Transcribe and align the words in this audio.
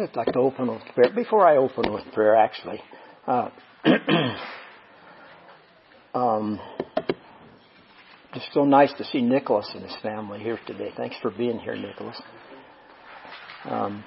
I'd 0.00 0.16
like 0.16 0.32
to 0.32 0.38
open 0.38 0.68
with 0.68 0.82
prayer. 0.94 1.12
Before 1.14 1.46
I 1.46 1.58
open 1.58 1.92
with 1.92 2.04
prayer, 2.14 2.34
actually, 2.34 2.80
uh, 3.26 3.50
um, 6.14 6.58
it's 8.32 8.48
so 8.54 8.64
nice 8.64 8.90
to 8.96 9.04
see 9.04 9.20
Nicholas 9.20 9.70
and 9.74 9.82
his 9.82 9.94
family 10.02 10.40
here 10.40 10.58
today. 10.66 10.90
Thanks 10.96 11.16
for 11.20 11.30
being 11.30 11.58
here, 11.58 11.76
Nicholas. 11.76 12.18
Um, 13.66 14.02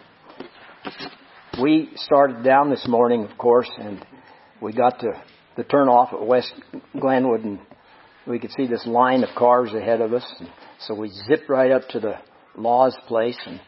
we 1.62 1.92
started 1.96 2.44
down 2.44 2.72
this 2.72 2.88
morning, 2.88 3.26
of 3.30 3.38
course, 3.38 3.70
and 3.78 4.04
we 4.64 4.73
got 4.73 5.00
to 5.02 5.12
the 5.58 5.64
turnoff 5.64 6.12
at 6.12 6.26
West 6.26 6.54
Glenwood, 7.00 7.44
and 7.44 7.60
we 8.26 8.40
could 8.40 8.52
see 8.58 8.66
this 8.66 8.88
line 8.88 9.23
of 9.23 9.30
cars 9.38 9.72
ahead 9.76 10.02
of 10.02 10.12
us. 10.12 10.26
And 10.40 10.50
so 10.88 10.96
we 10.96 11.12
zipped 11.28 11.50
right 11.50 11.70
up 11.70 11.88
to 11.90 12.00
the 12.00 12.16
Law's 12.58 12.98
place 13.08 13.38
and 13.45 13.62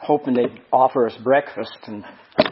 hoping 0.00 0.34
they'd 0.34 0.60
offer 0.72 1.06
us 1.06 1.16
breakfast 1.22 1.78
and 1.86 2.04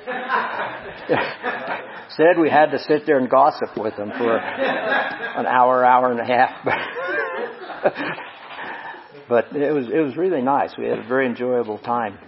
said 2.10 2.38
we 2.40 2.50
had 2.50 2.70
to 2.70 2.78
sit 2.78 3.06
there 3.06 3.18
and 3.18 3.30
gossip 3.30 3.76
with 3.76 3.96
them 3.96 4.10
for 4.16 4.36
an 4.36 5.46
hour, 5.46 5.84
hour 5.84 6.10
and 6.10 6.20
a 6.20 6.24
half. 6.24 6.64
but 9.28 9.54
it 9.54 9.72
was 9.72 9.86
it 9.88 10.00
was 10.00 10.16
really 10.16 10.42
nice. 10.42 10.72
We 10.78 10.86
had 10.86 10.98
a 10.98 11.08
very 11.08 11.26
enjoyable 11.26 11.78
time. 11.78 12.18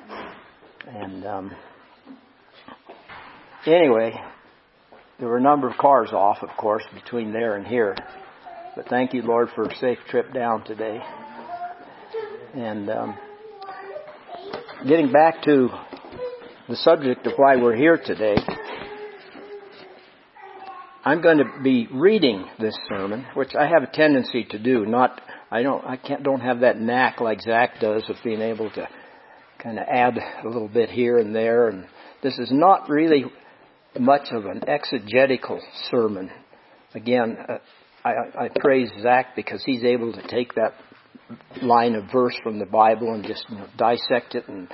And 0.86 1.24
um, 1.24 1.52
anyway, 3.66 4.12
there 5.18 5.28
were 5.28 5.38
a 5.38 5.42
number 5.42 5.68
of 5.68 5.76
cars 5.76 6.10
off, 6.12 6.38
of 6.42 6.50
course, 6.56 6.84
between 6.94 7.32
there 7.32 7.56
and 7.56 7.66
here. 7.66 7.96
But 8.76 8.88
thank 8.88 9.12
you, 9.12 9.22
Lord, 9.22 9.48
for 9.54 9.64
a 9.64 9.74
safe 9.76 9.98
trip 10.08 10.32
down 10.32 10.64
today. 10.64 11.00
And 12.54 12.90
um, 12.90 13.18
getting 14.86 15.12
back 15.12 15.42
to 15.42 15.68
the 16.68 16.76
subject 16.76 17.26
of 17.26 17.34
why 17.36 17.56
we're 17.56 17.76
here 17.76 17.98
today, 17.98 18.36
I'm 21.04 21.22
going 21.22 21.38
to 21.38 21.44
be 21.62 21.88
reading 21.92 22.46
this 22.58 22.76
sermon, 22.88 23.26
which 23.34 23.54
I 23.54 23.66
have 23.66 23.82
a 23.82 23.90
tendency 23.92 24.44
to 24.50 24.58
do. 24.58 24.86
Not, 24.86 25.20
I 25.50 25.62
don't, 25.62 25.84
I 25.84 25.96
can't, 25.96 26.22
don't 26.22 26.40
have 26.40 26.60
that 26.60 26.80
knack 26.80 27.20
like 27.20 27.42
Zach 27.42 27.80
does 27.80 28.08
of 28.08 28.16
being 28.24 28.40
able 28.40 28.70
to 28.70 28.88
kind 29.62 29.78
of 29.78 29.86
add 29.86 30.18
a 30.18 30.48
little 30.48 30.68
bit 30.68 30.88
here 30.88 31.18
and 31.18 31.34
there. 31.34 31.68
And 31.68 31.86
this 32.22 32.38
is 32.38 32.50
not 32.50 32.88
really 32.88 33.24
much 33.98 34.28
of 34.30 34.46
an 34.46 34.68
exegetical 34.68 35.60
sermon. 35.90 36.30
Again, 36.94 37.36
uh, 37.48 37.58
I, 38.04 38.44
I 38.44 38.48
praise 38.58 38.90
Zach 39.02 39.36
because 39.36 39.62
he's 39.64 39.84
able 39.84 40.12
to 40.12 40.26
take 40.28 40.54
that 40.54 40.74
line 41.62 41.94
of 41.94 42.04
verse 42.12 42.34
from 42.42 42.58
the 42.58 42.66
Bible 42.66 43.14
and 43.14 43.24
just 43.24 43.44
you 43.48 43.56
know, 43.56 43.66
dissect 43.76 44.34
it 44.34 44.48
and 44.48 44.68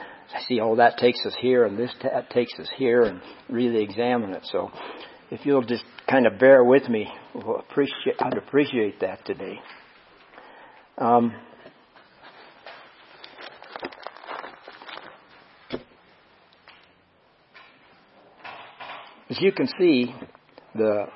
see, 0.47 0.61
oh, 0.61 0.77
that 0.77 0.99
takes 0.99 1.25
us 1.27 1.35
here 1.41 1.65
and 1.65 1.79
this 1.79 1.95
t- 2.01 2.09
takes 2.31 2.59
us 2.59 2.69
here 2.77 3.03
and 3.03 3.21
really 3.49 3.83
examine 3.83 4.33
it. 4.33 4.43
So 4.50 4.71
if 5.31 5.45
you'll 5.45 5.62
just 5.62 5.84
kind 6.09 6.27
of 6.27 6.39
bear 6.39 6.65
with 6.65 6.89
me, 6.89 7.09
we'll 7.34 7.59
appreciate, 7.59 8.16
I'd 8.21 8.37
appreciate 8.37 9.00
that 9.00 9.25
today. 9.25 9.61
Um, 10.99 11.34
as 19.31 19.41
you 19.41 19.53
can 19.53 19.69
see, 19.78 20.15
the 20.75 21.06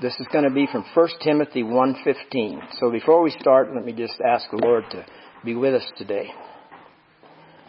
this 0.00 0.14
is 0.20 0.26
going 0.30 0.44
to 0.44 0.50
be 0.50 0.66
from 0.70 0.84
1 0.94 1.08
Timothy 1.22 1.62
1:15. 1.62 2.78
So 2.78 2.90
before 2.90 3.22
we 3.22 3.30
start, 3.30 3.74
let 3.74 3.84
me 3.84 3.92
just 3.92 4.20
ask 4.20 4.50
the 4.50 4.58
Lord 4.58 4.84
to 4.90 5.06
be 5.44 5.54
with 5.54 5.74
us 5.74 5.86
today. 5.96 6.30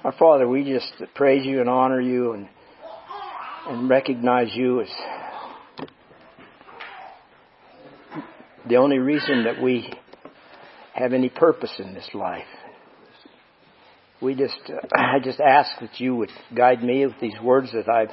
Our 0.03 0.11
Father, 0.11 0.47
we 0.47 0.63
just 0.63 0.93
praise 1.15 1.45
you 1.45 1.61
and 1.61 1.69
honor 1.69 2.01
you 2.01 2.33
and 2.33 2.49
and 3.67 3.89
recognize 3.89 4.49
you 4.55 4.81
as 4.81 4.89
the 8.67 8.77
only 8.77 8.97
reason 8.97 9.43
that 9.43 9.61
we 9.61 9.91
have 10.93 11.13
any 11.13 11.29
purpose 11.29 11.73
in 11.79 11.93
this 11.93 12.09
life. 12.13 12.45
We 14.21 14.33
just, 14.33 14.57
uh, 14.67 14.79
I 14.97 15.19
just 15.23 15.39
ask 15.39 15.69
that 15.79 15.99
you 15.99 16.15
would 16.15 16.31
guide 16.55 16.83
me 16.83 17.05
with 17.05 17.19
these 17.21 17.39
words 17.43 17.71
that 17.73 17.87
I've 17.87 18.09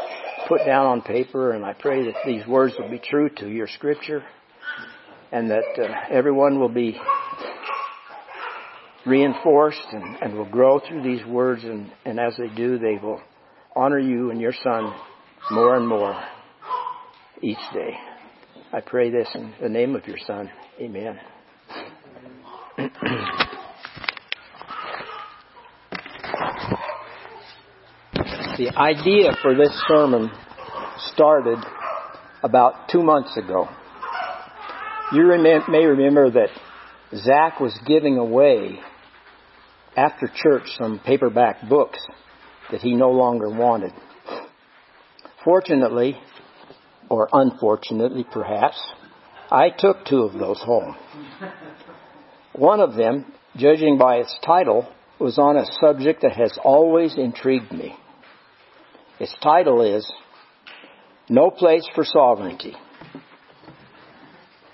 put 0.49 0.67
down 0.67 0.87
on 0.87 1.01
paper, 1.01 1.53
and 1.53 1.65
I 1.65 1.73
pray 1.73 2.05
that 2.05 2.17
these 2.27 2.47
words 2.47 2.75
will 2.79 2.91
be 2.91 2.99
true 2.99 3.31
to 3.39 3.49
your 3.49 3.67
scripture, 3.67 4.23
and 5.33 5.51
that 5.51 5.65
uh, 5.79 5.89
everyone 6.11 6.61
will 6.61 6.69
be 6.69 7.01
reinforced 9.07 9.87
and, 9.93 10.17
and 10.21 10.37
will 10.37 10.51
grow 10.51 10.79
through 10.79 11.03
these 11.03 11.25
words, 11.27 11.65
and, 11.65 11.91
and 12.05 12.21
as 12.21 12.37
they 12.37 12.55
do, 12.55 12.79
they 12.79 12.99
will 13.03 13.23
honor 13.75 13.99
you 13.99 14.31
and 14.31 14.41
your 14.41 14.55
Son 14.63 14.93
more 15.51 15.77
and 15.77 15.89
more 15.89 16.23
each 17.41 17.57
day. 17.73 17.97
I 18.73 18.81
pray 18.81 19.11
this 19.11 19.29
in 19.35 19.55
the 19.61 19.69
name 19.69 19.97
of 19.97 20.07
your 20.07 20.19
Son. 20.27 20.51
Amen. 20.81 21.19
The 28.57 28.71
idea 28.77 29.33
for 29.43 29.57
this 29.57 29.73
sermon 29.89 30.31
started 31.13 31.59
about 32.41 32.89
two 32.89 33.03
months 33.03 33.37
ago. 33.37 33.69
You 35.13 35.27
may 35.69 35.85
remember 35.85 36.31
that 36.31 36.51
Zach 37.17 37.59
was 37.59 37.77
giving 37.85 38.17
away 38.17 38.79
after 39.97 40.31
church 40.33 40.69
some 40.79 41.01
paperback 41.05 41.69
books 41.69 41.99
that 42.71 42.81
he 42.81 42.95
no 42.95 43.11
longer 43.11 43.51
wanted. 43.51 43.93
Fortunately, 45.45 46.17
or 47.09 47.29
unfortunately 47.33 48.25
perhaps, 48.31 48.81
I 49.51 49.71
took 49.77 50.05
two 50.05 50.23
of 50.23 50.35
those 50.35 50.61
home. 50.61 50.97
One 52.53 52.79
of 52.79 52.95
them, 52.95 53.33
judging 53.57 53.99
by 53.99 54.19
its 54.19 54.39
title, 54.47 54.89
was 55.19 55.39
on 55.39 55.57
a 55.57 55.67
subject 55.81 56.23
that 56.23 56.37
has 56.37 56.57
always 56.63 57.17
intrigued 57.19 57.73
me. 57.73 57.97
Its 59.21 59.35
title 59.43 59.81
is 59.83 60.11
No 61.29 61.51
Place 61.51 61.87
for 61.95 62.05
Sovereignty. 62.05 62.75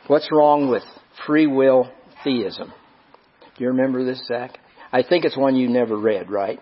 What's 0.06 0.28
wrong 0.32 0.70
with 0.70 0.82
free 1.26 1.46
will 1.46 1.90
theism? 2.24 2.72
Do 3.56 3.64
you 3.64 3.70
remember 3.70 4.04
this, 4.04 4.22
Zach? 4.26 4.58
I 4.92 5.02
think 5.02 5.24
it's 5.24 5.36
one 5.36 5.56
you 5.56 5.68
never 5.68 5.96
read, 5.96 6.30
right? 6.30 6.58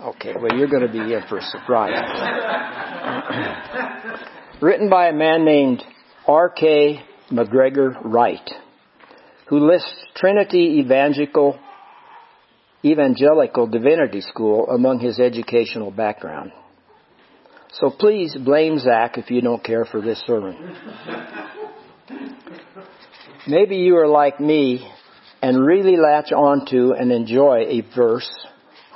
Okay, 0.00 0.32
well, 0.40 0.56
you're 0.56 0.68
going 0.68 0.86
to 0.86 0.92
be 0.92 0.98
in 0.98 1.22
for 1.28 1.38
a 1.38 1.42
surprise. 1.42 1.92
Written 4.62 4.88
by 4.88 5.08
a 5.08 5.12
man 5.12 5.44
named 5.44 5.84
R.K. 6.26 7.02
McGregor 7.30 7.96
Wright, 8.04 8.50
who 9.48 9.58
lists 9.70 9.94
Trinity 10.14 10.80
Evangelical, 10.80 11.58
Evangelical 12.84 13.66
Divinity 13.66 14.22
School 14.22 14.66
among 14.68 15.00
his 15.00 15.20
educational 15.20 15.90
background. 15.90 16.52
So 17.72 17.90
please 17.90 18.36
blame 18.36 18.78
Zach 18.78 19.18
if 19.18 19.30
you 19.30 19.40
don't 19.40 19.62
care 19.62 19.84
for 19.84 20.00
this 20.00 20.22
sermon. 20.26 20.76
Maybe 23.46 23.76
you 23.76 23.96
are 23.98 24.08
like 24.08 24.40
me 24.40 24.90
and 25.42 25.64
really 25.64 25.96
latch 25.96 26.32
onto 26.32 26.92
and 26.92 27.12
enjoy 27.12 27.64
a 27.68 27.82
verse 27.94 28.28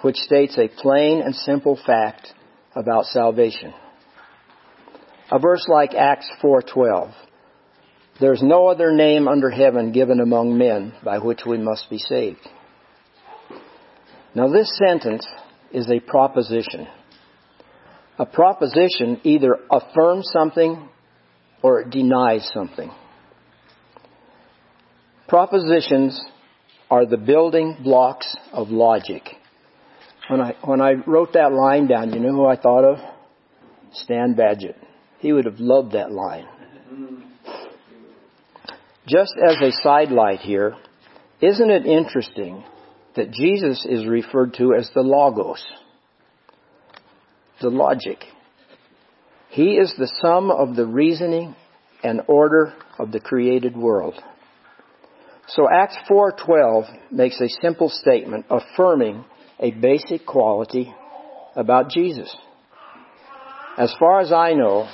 which 0.02 0.16
states 0.16 0.58
a 0.58 0.68
plain 0.68 1.20
and 1.20 1.34
simple 1.34 1.78
fact 1.86 2.32
about 2.74 3.04
salvation. 3.06 3.72
A 5.30 5.38
verse 5.38 5.66
like 5.68 5.94
Acts 5.94 6.30
4:12. 6.42 7.12
There's 8.20 8.42
no 8.42 8.66
other 8.66 8.92
name 8.92 9.28
under 9.28 9.50
heaven 9.50 9.92
given 9.92 10.20
among 10.20 10.58
men 10.58 10.94
by 11.04 11.18
which 11.18 11.46
we 11.46 11.58
must 11.58 11.88
be 11.88 11.98
saved. 11.98 12.46
Now 14.34 14.48
this 14.48 14.76
sentence 14.76 15.26
is 15.72 15.90
a 15.90 16.00
proposition 16.00 16.88
a 18.18 18.26
proposition 18.26 19.20
either 19.24 19.56
affirms 19.70 20.28
something 20.32 20.88
or 21.62 21.80
it 21.80 21.90
denies 21.90 22.48
something. 22.52 22.90
Propositions 25.28 26.22
are 26.90 27.06
the 27.06 27.16
building 27.16 27.78
blocks 27.82 28.36
of 28.52 28.68
logic. 28.68 29.22
When 30.28 30.40
I, 30.40 30.54
when 30.64 30.80
I 30.80 30.92
wrote 31.06 31.32
that 31.32 31.52
line 31.52 31.86
down, 31.88 32.12
you 32.12 32.20
know 32.20 32.32
who 32.32 32.46
I 32.46 32.56
thought 32.56 32.84
of? 32.84 32.98
Stan 33.92 34.34
Badgett. 34.34 34.76
He 35.18 35.32
would 35.32 35.46
have 35.46 35.58
loved 35.58 35.92
that 35.92 36.12
line. 36.12 36.46
Just 39.06 39.34
as 39.42 39.56
a 39.62 39.72
sidelight 39.82 40.40
here, 40.40 40.76
isn't 41.40 41.70
it 41.70 41.86
interesting 41.86 42.64
that 43.16 43.30
Jesus 43.30 43.84
is 43.88 44.06
referred 44.06 44.54
to 44.54 44.74
as 44.74 44.90
the 44.94 45.00
Logos, 45.00 45.64
the 47.62 47.70
logic. 47.70 48.18
He 49.48 49.76
is 49.76 49.94
the 49.96 50.12
sum 50.20 50.50
of 50.50 50.76
the 50.76 50.86
reasoning 50.86 51.54
and 52.02 52.22
order 52.26 52.74
of 52.98 53.12
the 53.12 53.20
created 53.20 53.76
world. 53.76 54.14
So 55.48 55.68
Acts 55.70 55.96
4:12 56.08 56.86
makes 57.10 57.40
a 57.40 57.48
simple 57.48 57.88
statement 57.88 58.46
affirming 58.50 59.24
a 59.58 59.70
basic 59.70 60.26
quality 60.26 60.94
about 61.56 61.90
Jesus. 61.90 62.34
As 63.76 63.94
far 63.98 64.20
as 64.20 64.32
I 64.32 64.52
know, 64.52 64.88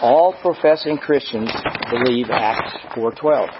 all 0.00 0.34
professing 0.40 0.98
Christians 0.98 1.50
believe 1.90 2.30
Acts 2.30 2.76
4:12. 2.94 3.50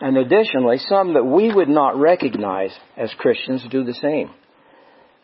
And 0.00 0.16
additionally, 0.16 0.78
some 0.78 1.12
that 1.14 1.24
we 1.24 1.52
would 1.52 1.68
not 1.68 1.96
recognize 1.96 2.74
as 2.96 3.12
Christians 3.14 3.66
do 3.70 3.84
the 3.84 3.94
same. 3.94 4.30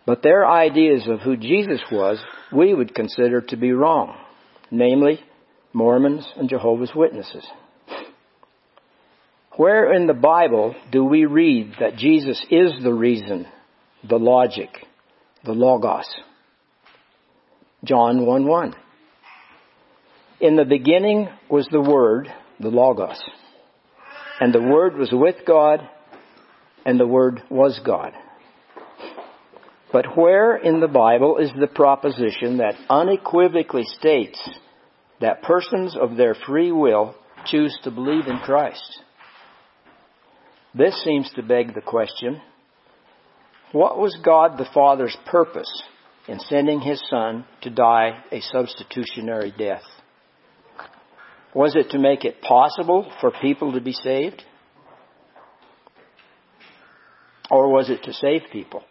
But 0.06 0.23
their 0.23 0.47
ideas 0.47 1.08
of 1.08 1.20
who 1.20 1.37
Jesus 1.37 1.82
was, 1.91 2.19
we 2.53 2.73
would 2.73 2.94
consider 2.94 3.41
to 3.41 3.56
be 3.56 3.73
wrong. 3.73 4.17
Namely, 4.70 5.20
Mormons 5.73 6.26
and 6.37 6.49
Jehovah's 6.49 6.93
Witnesses. 6.94 7.44
Where 9.56 9.93
in 9.93 10.06
the 10.06 10.14
Bible 10.14 10.75
do 10.93 11.05
we 11.05 11.25
read 11.25 11.75
that 11.81 11.97
Jesus 11.97 12.44
is 12.50 12.73
the 12.82 12.93
reason, 12.93 13.47
the 14.08 14.19
logic, 14.19 14.69
the 15.44 15.53
logos? 15.53 16.06
John 17.85 18.26
1 18.26 18.47
1. 18.47 18.75
In 20.41 20.56
the 20.56 20.64
beginning 20.64 21.29
was 21.49 21.67
the 21.70 21.81
Word, 21.81 22.29
the 22.61 22.69
Logos. 22.69 23.23
And 24.41 24.52
the 24.52 24.62
Word 24.62 24.97
was 24.97 25.11
with 25.12 25.37
God, 25.47 25.81
and 26.85 27.00
the 27.00 27.06
Word 27.06 27.43
was 27.49 27.81
God. 27.85 28.12
But 29.97 30.15
where 30.15 30.55
in 30.55 30.81
the 30.81 30.89
Bible 30.89 31.39
is 31.39 31.51
the 31.59 31.69
proposition 31.69 32.59
that 32.59 32.75
unequivocally 32.91 33.85
states 33.99 34.39
that 35.23 35.41
persons 35.41 35.97
of 35.97 36.19
their 36.19 36.35
free 36.35 36.71
will 36.71 37.15
choose 37.47 37.75
to 37.83 37.91
believe 37.91 38.27
in 38.27 38.37
Christ? 38.41 39.01
This 40.75 41.03
seems 41.03 41.31
to 41.31 41.43
beg 41.43 41.75
the 41.75 41.81
question, 41.81 42.43
what 43.73 43.97
was 43.97 44.15
God 44.23 44.59
the 44.59 44.69
Father's 44.75 45.17
purpose 45.25 45.83
in 46.29 46.41
sending 46.41 46.83
His 46.83 47.03
Son 47.09 47.47
to 47.63 47.71
die 47.71 48.23
a 48.31 48.43
substitutionary 48.43 49.55
death? 49.57 49.85
Was 51.55 51.75
it 51.75 51.89
to 51.93 51.99
make 51.99 52.27
it 52.27 52.43
possible 52.43 53.11
for 53.23 53.31
people 53.41 53.73
to 53.73 53.81
be 53.81 53.95
saved? 53.95 54.43
Or 57.51 57.73
was 57.73 57.89
it 57.89 58.03
to 58.03 58.13
save 58.13 58.43
people? 58.53 58.85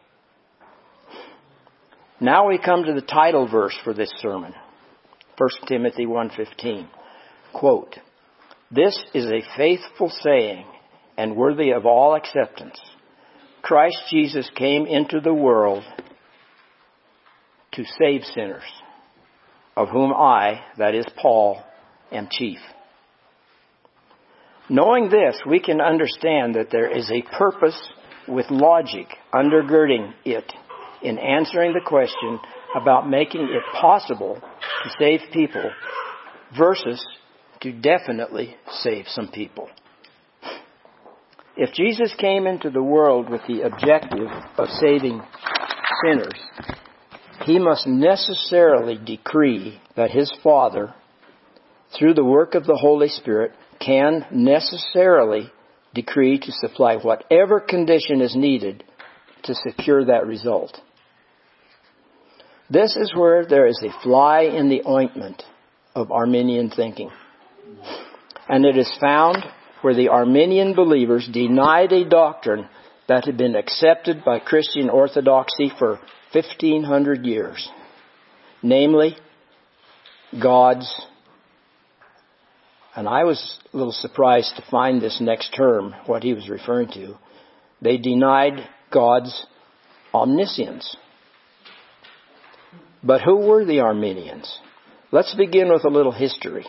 Now 2.20 2.48
we 2.48 2.58
come 2.58 2.84
to 2.84 2.94
the 2.94 3.02
title 3.02 3.48
verse 3.48 3.78
for 3.84 3.94
this 3.94 4.12
sermon. 4.22 4.54
1 5.38 5.50
Timothy 5.68 6.06
1:15. 6.06 6.88
Quote, 7.52 7.98
"This 8.72 8.98
is 9.14 9.30
a 9.32 9.42
faithful 9.58 10.10
saying 10.10 10.66
and 11.18 11.36
worthy 11.36 11.72
of 11.72 11.86
all 11.86 12.16
acceptance. 12.16 12.80
Christ 13.62 13.98
Jesus 14.10 14.50
came 14.56 14.86
into 14.86 15.20
the 15.20 15.34
world 15.34 15.84
to 17.72 17.84
save 18.00 18.24
sinners, 18.26 18.64
of 19.76 19.90
whom 19.90 20.14
I, 20.14 20.62
that 20.78 20.96
is 20.96 21.06
Paul, 21.18 21.62
am 22.12 22.28
chief. 22.32 22.60
Knowing 24.70 25.10
this, 25.10 25.40
we 25.46 25.60
can 25.60 25.82
understand 25.82 26.56
that 26.56 26.70
there 26.72 26.90
is 26.90 27.12
a 27.12 27.22
purpose 27.22 27.78
with 28.28 28.50
logic 28.50 29.08
undergirding 29.34 30.14
it 30.24 30.52
in 31.06 31.18
answering 31.18 31.74
the 31.74 31.86
question 31.86 32.40
about 32.76 33.10
making 33.10 33.44
it 33.44 33.64
possible 33.80 34.36
to 34.42 34.90
save 35.00 35.22
people 35.32 35.72
versus 36.58 37.06
to 37.62 37.72
definitely 37.72 38.56
save 38.70 39.06
some 39.08 39.30
people. 39.30 39.70
If 41.58 41.74
Jesus 41.74 42.14
came 42.18 42.48
into 42.48 42.70
the 42.70 42.84
world 42.84 43.30
with 43.30 43.42
the 43.48 43.62
objective 43.62 44.28
of 44.58 44.68
saving 44.68 45.22
sinners, 46.04 46.42
he 47.46 47.60
must 47.60 47.88
necessarily 47.88 48.98
decree 48.98 49.80
that 49.96 50.12
his 50.12 50.32
Father 50.44 50.94
through 51.98 52.14
the 52.14 52.24
work 52.24 52.56
of 52.56 52.66
the 52.66 52.78
Holy 52.80 53.10
Spirit, 53.10 53.52
can 53.80 54.26
necessarily 54.32 55.52
decree 55.94 56.40
to 56.40 56.52
supply 56.52 56.96
whatever 56.98 57.60
condition 57.60 58.22
is 58.22 58.36
needed 58.36 58.84
to 59.44 59.56
secure 59.56 60.06
that 60.06 60.26
result. 60.26 60.80
This 62.70 62.96
is 62.96 63.14
where 63.16 63.46
there 63.46 63.68
is 63.68 63.82
a 63.84 64.02
fly 64.02 64.42
in 64.42 64.70
the 64.70 64.84
ointment 64.88 65.44
of 65.94 66.12
Arminian 66.12 66.70
thinking. 66.70 67.12
And 68.50 68.66
it 68.66 68.78
is 68.78 68.92
found 69.00 69.44
where 69.82 69.94
the 69.94 70.10
Arminian 70.10 70.74
believers 70.74 71.28
denied 71.32 71.92
a 71.92 72.10
doctrine 72.10 72.68
that 73.08 73.26
had 73.26 73.38
been 73.38 73.56
accepted 73.56 74.24
by 74.26 74.40
Christian 74.40 74.90
orthodoxy 74.90 75.72
for 75.78 76.00
1500 76.34 77.26
years. 77.26 77.70
Namely, 78.64 79.16
God's 80.42 80.92
and 82.96 83.10
I 83.10 83.26
was 83.26 83.60
a 83.74 83.78
little 83.78 83.92
surprised 83.92 84.56
to 84.56 84.64
find 84.72 85.02
this 85.02 85.20
next 85.20 85.50
term, 85.50 85.94
what 86.06 86.24
he 86.24 86.34
was 86.34 86.48
referring 86.48 86.88
to. 86.94 87.16
They 87.82 87.98
denied 87.98 88.54
God's 88.90 89.46
omniscience. 90.14 90.96
But 93.04 93.22
who 93.22 93.38
were 93.38 93.66
the 93.66 93.82
Arminians? 93.82 94.60
Let's 95.12 95.34
begin 95.36 95.72
with 95.72 95.86
a 95.86 95.90
little 95.90 96.12
history. 96.12 96.66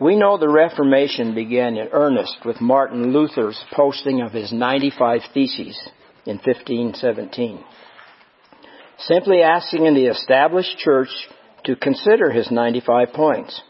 We 0.00 0.16
know 0.16 0.36
the 0.36 0.48
Reformation 0.48 1.34
began 1.34 1.76
in 1.76 1.88
earnest 1.92 2.38
with 2.44 2.60
Martin 2.60 3.12
Luther's 3.12 3.62
posting 3.72 4.20
of 4.20 4.32
his 4.32 4.52
95 4.52 5.20
Theses 5.32 5.78
in 6.26 6.36
1517. 6.36 7.64
Simply 8.98 9.42
asking 9.42 9.84
the 9.94 10.06
established 10.06 10.78
church 10.78 11.08
to 11.64 11.76
consider 11.76 12.30
his 12.30 12.50
95 12.50 13.12
points. 13.14 13.62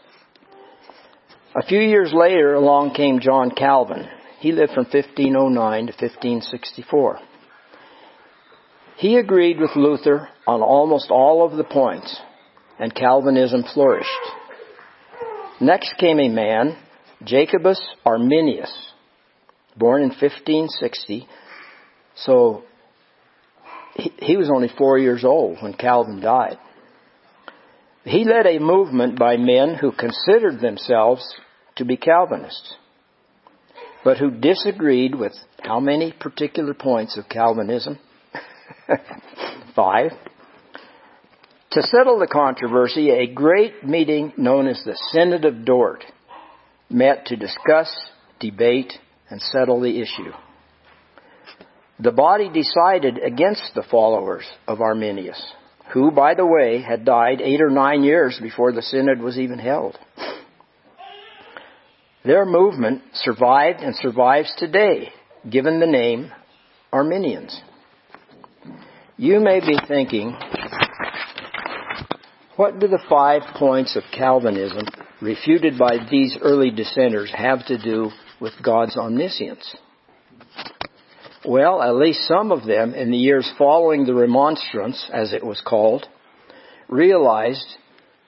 A 1.55 1.65
few 1.65 1.79
years 1.79 2.11
later, 2.13 2.55
along 2.55 2.93
came 2.93 3.19
John 3.19 3.51
Calvin. 3.51 4.07
He 4.39 4.51
lived 4.51 4.73
from 4.73 4.85
1509 4.85 5.87
to 5.87 5.93
1564. 5.93 7.19
He 8.97 9.17
agreed 9.17 9.59
with 9.59 9.75
Luther 9.75 10.29
on 10.47 10.61
almost 10.61 11.09
all 11.09 11.45
of 11.45 11.57
the 11.57 11.63
points, 11.63 12.19
and 12.79 12.93
Calvinism 12.93 13.63
flourished. 13.73 14.09
Next 15.59 15.95
came 15.97 16.19
a 16.19 16.29
man, 16.29 16.77
Jacobus 17.23 17.81
Arminius, 18.05 18.73
born 19.77 20.01
in 20.01 20.09
1560. 20.09 21.27
So 22.15 22.63
he, 23.95 24.11
he 24.19 24.37
was 24.37 24.49
only 24.53 24.69
four 24.77 24.97
years 24.97 25.23
old 25.23 25.57
when 25.61 25.73
Calvin 25.73 26.21
died. 26.21 26.57
He 28.03 28.23
led 28.23 28.45
a 28.45 28.59
movement 28.59 29.17
by 29.17 29.37
men 29.37 29.75
who 29.75 29.91
considered 29.91 30.59
themselves 30.59 31.23
to 31.77 31.85
be 31.85 31.97
Calvinists, 31.97 32.75
but 34.03 34.17
who 34.17 34.29
disagreed 34.29 35.15
with 35.15 35.33
how 35.59 35.79
many 35.79 36.11
particular 36.11 36.75
points 36.75 37.17
of 37.17 37.27
Calvinism? 37.27 37.97
Five. 39.75 40.11
To 41.75 41.81
settle 41.81 42.19
the 42.19 42.27
controversy, 42.27 43.09
a 43.09 43.27
great 43.27 43.85
meeting 43.85 44.31
known 44.37 44.65
as 44.67 44.81
the 44.85 44.97
Synod 45.11 45.43
of 45.43 45.65
Dort 45.65 46.05
met 46.89 47.25
to 47.25 47.35
discuss, 47.35 47.93
debate, 48.39 48.93
and 49.29 49.41
settle 49.41 49.81
the 49.81 50.01
issue. 50.01 50.31
The 51.99 52.13
body 52.13 52.49
decided 52.49 53.17
against 53.17 53.71
the 53.75 53.83
followers 53.91 54.45
of 54.69 54.79
Arminius, 54.79 55.53
who, 55.93 56.11
by 56.11 56.33
the 56.33 56.45
way, 56.45 56.81
had 56.81 57.03
died 57.03 57.41
eight 57.41 57.59
or 57.59 57.69
nine 57.69 58.05
years 58.05 58.39
before 58.41 58.71
the 58.71 58.81
synod 58.81 59.19
was 59.19 59.37
even 59.37 59.59
held. 59.59 59.99
Their 62.23 62.45
movement 62.45 63.01
survived 63.15 63.81
and 63.81 63.93
survives 63.97 64.53
today, 64.57 65.09
given 65.49 65.81
the 65.81 65.87
name 65.87 66.31
Arminians. 66.93 67.61
You 69.17 69.41
may 69.41 69.59
be 69.59 69.77
thinking, 69.89 70.37
what 72.55 72.79
do 72.79 72.87
the 72.87 73.03
five 73.09 73.41
points 73.55 73.95
of 73.95 74.03
Calvinism 74.17 74.85
refuted 75.21 75.77
by 75.77 75.97
these 76.09 76.37
early 76.41 76.71
dissenters 76.71 77.31
have 77.35 77.65
to 77.67 77.81
do 77.81 78.09
with 78.39 78.53
God's 78.63 78.97
omniscience? 78.97 79.75
Well, 81.45 81.81
at 81.81 81.95
least 81.95 82.27
some 82.27 82.51
of 82.51 82.65
them 82.65 82.93
in 82.93 83.11
the 83.11 83.17
years 83.17 83.51
following 83.57 84.05
the 84.05 84.15
remonstrance, 84.15 85.09
as 85.13 85.33
it 85.33 85.45
was 85.45 85.61
called, 85.61 86.07
realized 86.87 87.77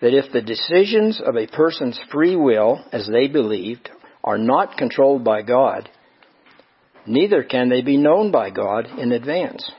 that 0.02 0.14
if 0.14 0.32
the 0.32 0.42
decisions 0.42 1.20
of 1.26 1.36
a 1.36 1.48
person's 1.48 2.00
free 2.12 2.36
will, 2.36 2.84
as 2.92 3.10
they 3.12 3.28
believed, 3.28 3.90
are 4.24 4.38
not 4.38 4.78
controlled 4.78 5.24
by 5.24 5.42
God, 5.42 5.90
neither 7.08 7.44
can 7.44 7.70
they 7.70 7.82
be 7.82 7.98
known 7.98 8.32
by 8.32 8.52
God 8.52 8.88
in 9.00 9.12
advance. 9.12 9.72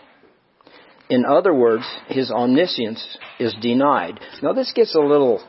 In 1.11 1.25
other 1.25 1.55
words, 1.55 1.85
his 2.09 2.31
omniscience 2.31 3.19
is 3.41 3.55
denied. 3.61 4.21
Now 4.43 4.53
this 4.53 4.73
gets 4.75 4.95
a 4.95 5.01
little 5.01 5.43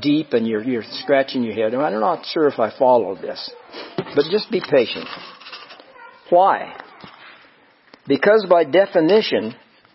deep 0.00 0.32
and 0.32 0.46
you're, 0.46 0.62
you're 0.62 0.82
scratching 0.82 1.42
your 1.42 1.54
head. 1.54 1.74
I'm 1.74 2.00
not 2.00 2.26
sure 2.26 2.46
if 2.46 2.58
I 2.58 2.76
follow 2.78 3.14
this. 3.14 3.50
But 3.96 4.24
just 4.30 4.50
be 4.50 4.60
patient. 4.60 5.08
Why? 6.30 6.74
Because 8.06 8.46
by 8.48 8.64
definition, 8.64 9.54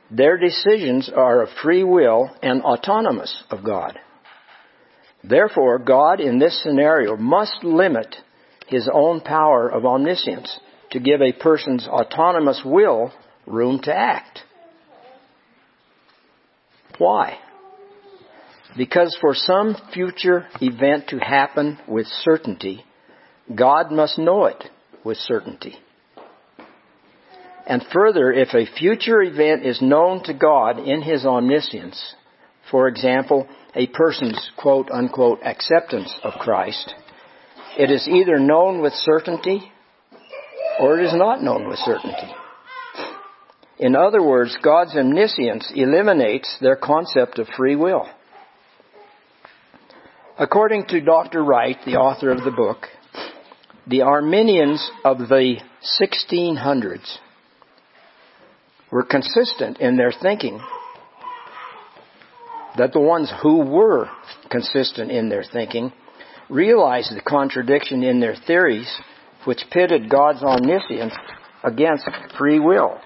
their 0.09 0.37
decisions 0.37 1.11
are 1.15 1.43
of 1.43 1.49
free 1.61 1.83
will 1.83 2.29
and 2.41 2.61
autonomous 2.61 3.43
of 3.49 3.63
God. 3.63 3.99
Therefore, 5.23 5.79
God 5.79 6.19
in 6.19 6.39
this 6.39 6.61
scenario 6.61 7.15
must 7.15 7.63
limit 7.63 8.15
his 8.67 8.89
own 8.91 9.21
power 9.21 9.69
of 9.69 9.85
omniscience 9.85 10.59
to 10.91 10.99
give 10.99 11.21
a 11.21 11.33
person's 11.33 11.87
autonomous 11.87 12.61
will 12.65 13.11
room 13.47 13.79
to 13.83 13.93
act. 13.93 14.41
Why? 16.97 17.37
Because 18.77 19.17
for 19.21 19.33
some 19.33 19.75
future 19.93 20.47
event 20.61 21.09
to 21.09 21.19
happen 21.19 21.79
with 21.87 22.07
certainty, 22.07 22.83
God 23.53 23.91
must 23.91 24.17
know 24.17 24.45
it 24.45 24.63
with 25.03 25.17
certainty. 25.17 25.75
And 27.67 27.85
further, 27.93 28.31
if 28.31 28.53
a 28.53 28.65
future 28.77 29.21
event 29.21 29.65
is 29.65 29.81
known 29.81 30.23
to 30.23 30.33
God 30.33 30.79
in 30.79 31.01
His 31.01 31.25
omniscience, 31.25 32.15
for 32.69 32.87
example, 32.87 33.47
a 33.75 33.87
person's 33.87 34.51
quote 34.57 34.89
unquote 34.91 35.39
acceptance 35.43 36.13
of 36.23 36.33
Christ, 36.33 36.93
it 37.77 37.89
is 37.89 38.07
either 38.07 38.39
known 38.39 38.81
with 38.81 38.93
certainty 38.93 39.71
or 40.79 40.99
it 40.99 41.05
is 41.05 41.13
not 41.13 41.43
known 41.43 41.67
with 41.67 41.79
certainty. 41.79 42.33
In 43.79 43.95
other 43.95 44.21
words, 44.21 44.57
God's 44.61 44.95
omniscience 44.95 45.71
eliminates 45.75 46.57
their 46.61 46.75
concept 46.75 47.39
of 47.39 47.47
free 47.57 47.75
will. 47.75 48.07
According 50.37 50.85
to 50.87 51.01
Dr. 51.01 51.43
Wright, 51.43 51.77
the 51.85 51.95
author 51.95 52.31
of 52.31 52.43
the 52.43 52.51
book, 52.51 52.87
the 53.87 54.01
Arminians 54.01 54.89
of 55.03 55.17
the 55.17 55.57
1600s 55.99 57.17
were 58.91 59.03
consistent 59.03 59.79
in 59.79 59.97
their 59.97 60.11
thinking 60.11 60.61
that 62.77 62.93
the 62.93 62.99
ones 62.99 63.31
who 63.41 63.59
were 63.59 64.07
consistent 64.49 65.11
in 65.11 65.29
their 65.29 65.43
thinking 65.43 65.91
realized 66.49 67.15
the 67.15 67.21
contradiction 67.21 68.03
in 68.03 68.19
their 68.19 68.35
theories 68.47 68.91
which 69.45 69.63
pitted 69.71 70.09
God's 70.09 70.41
omniscience 70.41 71.13
against 71.63 72.07
free 72.37 72.59
will. 72.59 72.99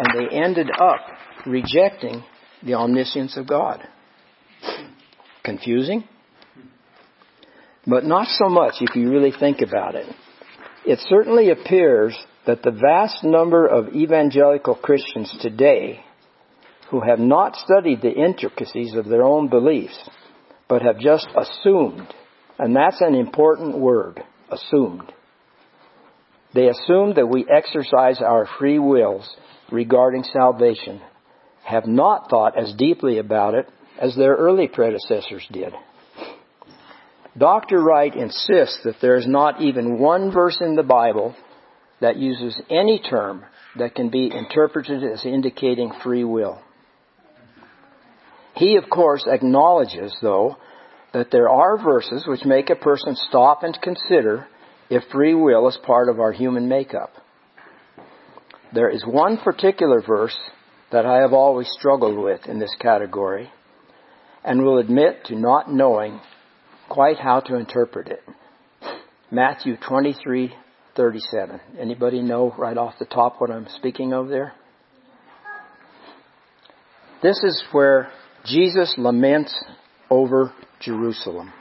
And 0.00 0.18
they 0.18 0.34
ended 0.34 0.70
up 0.70 1.00
rejecting 1.44 2.24
the 2.62 2.72
omniscience 2.72 3.36
of 3.36 3.46
God. 3.46 3.86
Confusing? 5.44 6.04
But 7.86 8.04
not 8.04 8.28
so 8.28 8.48
much 8.48 8.76
if 8.80 8.96
you 8.96 9.10
really 9.10 9.32
think 9.38 9.60
about 9.60 9.96
it. 9.96 10.06
It 10.86 11.00
certainly 11.10 11.50
appears 11.50 12.16
that 12.46 12.62
the 12.62 12.70
vast 12.70 13.22
number 13.22 13.66
of 13.66 13.94
evangelical 13.94 14.74
Christians 14.74 15.36
today 15.42 16.00
who 16.90 17.02
have 17.02 17.18
not 17.18 17.56
studied 17.56 18.00
the 18.00 18.10
intricacies 18.10 18.94
of 18.94 19.06
their 19.06 19.22
own 19.22 19.48
beliefs, 19.48 19.98
but 20.66 20.80
have 20.80 20.98
just 20.98 21.28
assumed, 21.36 22.06
and 22.58 22.74
that's 22.74 23.02
an 23.02 23.14
important 23.14 23.78
word, 23.78 24.22
assumed. 24.50 25.12
They 26.54 26.68
assume 26.68 27.14
that 27.16 27.28
we 27.28 27.46
exercise 27.54 28.22
our 28.22 28.48
free 28.58 28.78
wills 28.78 29.28
regarding 29.72 30.24
salvation, 30.24 31.00
have 31.64 31.86
not 31.86 32.28
thought 32.30 32.58
as 32.58 32.72
deeply 32.74 33.18
about 33.18 33.54
it 33.54 33.68
as 34.00 34.16
their 34.16 34.34
early 34.34 34.68
predecessors 34.68 35.46
did. 35.52 35.72
Dr. 37.36 37.80
Wright 37.80 38.14
insists 38.14 38.80
that 38.84 38.96
there 39.00 39.16
is 39.16 39.26
not 39.26 39.60
even 39.60 39.98
one 39.98 40.32
verse 40.32 40.60
in 40.60 40.74
the 40.74 40.82
Bible 40.82 41.36
that 42.00 42.16
uses 42.16 42.60
any 42.68 42.98
term 42.98 43.44
that 43.78 43.94
can 43.94 44.08
be 44.08 44.30
interpreted 44.34 45.04
as 45.04 45.24
indicating 45.24 45.92
free 46.02 46.24
will. 46.24 46.60
He, 48.54 48.76
of 48.76 48.90
course, 48.90 49.26
acknowledges, 49.26 50.16
though, 50.20 50.56
that 51.12 51.30
there 51.30 51.48
are 51.48 51.82
verses 51.82 52.24
which 52.26 52.44
make 52.44 52.68
a 52.70 52.76
person 52.76 53.14
stop 53.28 53.62
and 53.62 53.78
consider 53.80 54.46
if 54.88 55.04
free 55.12 55.34
will 55.34 55.68
is 55.68 55.78
part 55.84 56.08
of 56.08 56.18
our 56.18 56.32
human 56.32 56.68
makeup. 56.68 57.12
There 58.72 58.88
is 58.88 59.04
one 59.04 59.38
particular 59.38 60.00
verse 60.00 60.36
that 60.92 61.04
I 61.04 61.20
have 61.22 61.32
always 61.32 61.68
struggled 61.70 62.18
with 62.18 62.46
in 62.46 62.58
this 62.58 62.74
category 62.80 63.50
and 64.44 64.62
will 64.62 64.78
admit 64.78 65.24
to 65.26 65.34
not 65.34 65.72
knowing 65.72 66.20
quite 66.88 67.18
how 67.18 67.40
to 67.40 67.56
interpret 67.56 68.08
it. 68.08 68.22
Matthew 69.30 69.76
23:37. 69.76 71.60
Anybody 71.78 72.22
know 72.22 72.54
right 72.56 72.76
off 72.76 72.98
the 72.98 73.04
top 73.06 73.40
what 73.40 73.50
I'm 73.50 73.68
speaking 73.76 74.12
of 74.12 74.28
there? 74.28 74.52
This 77.22 77.42
is 77.44 77.62
where 77.72 78.10
Jesus 78.44 78.94
laments 78.96 79.54
over 80.08 80.52
Jerusalem. 80.80 81.52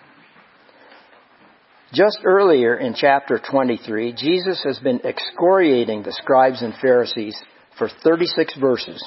Just 1.92 2.20
earlier 2.24 2.78
in 2.78 2.94
chapter 2.94 3.40
23, 3.40 4.14
Jesus 4.14 4.62
has 4.64 4.78
been 4.78 5.02
excoriating 5.04 6.04
the 6.04 6.14
scribes 6.14 6.62
and 6.62 6.74
Pharisees 6.80 7.36
for 7.80 7.90
36 8.04 8.56
verses. 8.60 9.04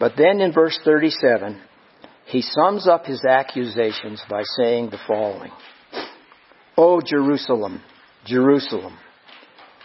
But 0.00 0.14
then 0.16 0.40
in 0.40 0.52
verse 0.52 0.76
37, 0.84 1.60
he 2.26 2.42
sums 2.42 2.88
up 2.88 3.06
his 3.06 3.24
accusations 3.24 4.20
by 4.28 4.42
saying 4.56 4.90
the 4.90 4.98
following. 5.06 5.52
O 6.76 7.00
Jerusalem, 7.00 7.82
Jerusalem, 8.24 8.98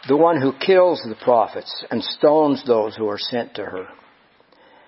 the 0.08 0.18
one 0.18 0.42
who 0.42 0.54
kills 0.54 1.02
the 1.08 1.18
prophets 1.24 1.84
and 1.92 2.04
stones 2.04 2.64
those 2.66 2.96
who 2.96 3.08
are 3.08 3.20
sent 3.20 3.56
to 3.56 3.64
her. 3.64 3.88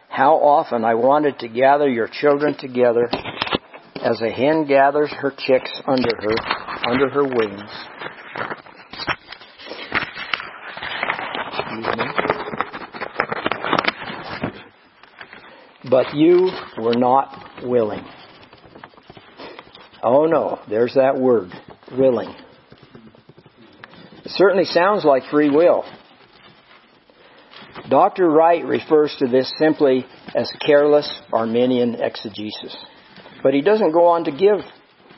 How 0.10 0.36
often 0.36 0.84
I 0.84 0.96
wanted 0.96 1.40
to 1.40 1.48
gather 1.48 1.88
your 1.88 2.08
children 2.08 2.56
together 2.58 3.08
as 4.02 4.22
a 4.22 4.30
hen 4.30 4.66
gathers 4.68 5.12
her 5.20 5.34
chicks 5.38 5.72
under 5.88 6.16
her, 6.22 6.67
under 6.86 7.10
her 7.10 7.24
wings. 7.24 7.72
But 15.90 16.14
you 16.16 16.52
were 16.78 16.96
not 16.96 17.64
willing. 17.64 18.06
Oh 20.04 20.26
no, 20.26 20.60
there's 20.70 20.96
that 20.96 21.18
word, 21.18 21.52
willing. 21.98 22.30
It 24.26 24.32
certainly 24.32 24.66
sounds 24.66 25.06
like 25.06 25.24
free 25.32 25.50
will. 25.50 25.86
Dr. 27.90 28.30
Wright 28.30 28.66
refers 28.66 29.16
to 29.20 29.28
this 29.28 29.52
simply 29.58 30.06
as 30.36 30.52
careless 30.66 31.10
Arminian 31.32 31.96
exegesis. 31.96 32.76
But 33.42 33.54
he 33.54 33.62
doesn't 33.62 33.94
go 33.94 34.08
on 34.08 34.26
to 34.26 34.32
give 34.32 34.60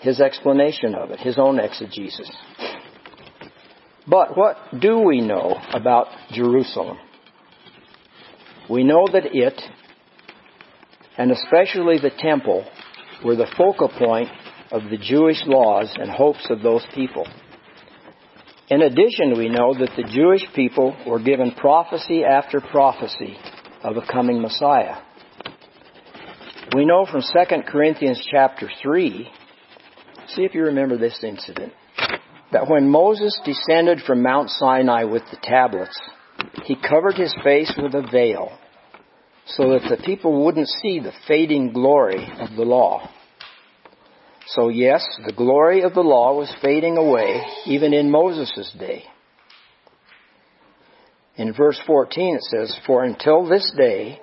his 0.01 0.19
explanation 0.19 0.95
of 0.95 1.11
it, 1.11 1.19
his 1.19 1.37
own 1.37 1.59
exegesis. 1.59 2.31
But 4.07 4.35
what 4.37 4.57
do 4.79 4.99
we 4.99 5.21
know 5.21 5.57
about 5.73 6.07
Jerusalem? 6.31 6.97
We 8.69 8.83
know 8.83 9.07
that 9.11 9.35
it, 9.35 9.61
and 11.17 11.31
especially 11.31 11.99
the 11.99 12.11
temple, 12.17 12.65
were 13.23 13.35
the 13.35 13.51
focal 13.57 13.89
point 13.89 14.29
of 14.71 14.83
the 14.89 14.97
Jewish 14.97 15.43
laws 15.45 15.93
and 15.99 16.09
hopes 16.09 16.45
of 16.49 16.61
those 16.61 16.85
people. 16.93 17.27
In 18.69 18.83
addition, 18.83 19.37
we 19.37 19.49
know 19.49 19.73
that 19.73 19.91
the 19.97 20.03
Jewish 20.03 20.45
people 20.53 20.95
were 21.07 21.19
given 21.19 21.51
prophecy 21.51 22.23
after 22.23 22.61
prophecy 22.61 23.35
of 23.83 23.97
a 23.97 24.05
coming 24.05 24.41
Messiah. 24.41 24.97
We 26.75 26.85
know 26.85 27.05
from 27.05 27.21
2 27.21 27.63
Corinthians 27.67 28.23
chapter 28.29 28.69
3, 28.81 29.27
see 30.39 30.45
if 30.45 30.55
you 30.55 30.63
remember 30.63 30.97
this 30.97 31.21
incident, 31.21 31.73
that 32.53 32.69
when 32.69 32.89
Moses 32.89 33.37
descended 33.43 33.99
from 34.07 34.23
Mount 34.23 34.49
Sinai 34.49 35.03
with 35.03 35.23
the 35.31 35.37
tablets, 35.43 35.99
he 36.63 36.77
covered 36.77 37.15
his 37.15 37.35
face 37.43 37.73
with 37.77 37.93
a 37.93 38.07
veil 38.09 38.57
so 39.45 39.71
that 39.71 39.89
the 39.89 40.01
people 40.01 40.45
wouldn't 40.45 40.69
see 40.81 40.99
the 40.99 41.11
fading 41.27 41.73
glory 41.73 42.31
of 42.39 42.55
the 42.55 42.63
law. 42.63 43.09
So 44.47 44.69
yes, 44.69 45.05
the 45.25 45.33
glory 45.33 45.81
of 45.81 45.93
the 45.93 46.01
law 46.01 46.37
was 46.37 46.55
fading 46.61 46.97
away 46.97 47.41
even 47.65 47.93
in 47.93 48.09
Moses' 48.09 48.73
day. 48.79 49.03
In 51.35 51.53
verse 51.53 51.79
14 51.85 52.35
it 52.35 52.43
says, 52.43 52.79
For 52.87 53.03
until 53.03 53.45
this 53.45 53.73
day, 53.75 54.21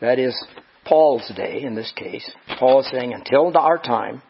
that 0.00 0.18
is 0.18 0.34
Paul's 0.84 1.30
day 1.36 1.62
in 1.62 1.76
this 1.76 1.92
case, 1.94 2.28
Paul 2.58 2.80
is 2.80 2.90
saying 2.90 3.14
until 3.14 3.56
our 3.56 3.78
time, 3.78 4.20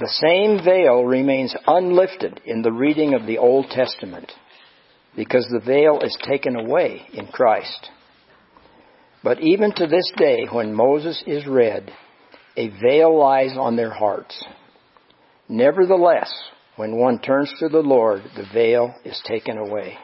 the 0.00 0.08
same 0.08 0.64
veil 0.64 1.04
remains 1.04 1.54
unlifted 1.66 2.40
in 2.44 2.62
the 2.62 2.72
reading 2.72 3.14
of 3.14 3.26
the 3.26 3.38
Old 3.38 3.66
Testament. 3.70 4.32
because 5.16 5.46
the 5.50 5.60
veil 5.64 6.00
is 6.00 6.16
taken 6.22 6.56
away 6.56 7.02
in 7.12 7.26
Christ. 7.26 7.90
But 9.22 9.40
even 9.40 9.72
to 9.74 9.86
this 9.86 10.10
day, 10.16 10.46
when 10.50 10.72
Moses 10.72 11.22
is 11.26 11.46
read, 11.46 11.90
a 12.56 12.68
veil 12.68 13.18
lies 13.18 13.56
on 13.56 13.76
their 13.76 13.90
hearts. 13.90 14.42
Nevertheless, 15.48 16.32
when 16.76 16.96
one 16.96 17.18
turns 17.18 17.52
to 17.58 17.68
the 17.68 17.80
Lord, 17.80 18.22
the 18.36 18.46
veil 18.52 18.94
is 19.04 19.20
taken 19.26 19.58
away. 19.58 19.98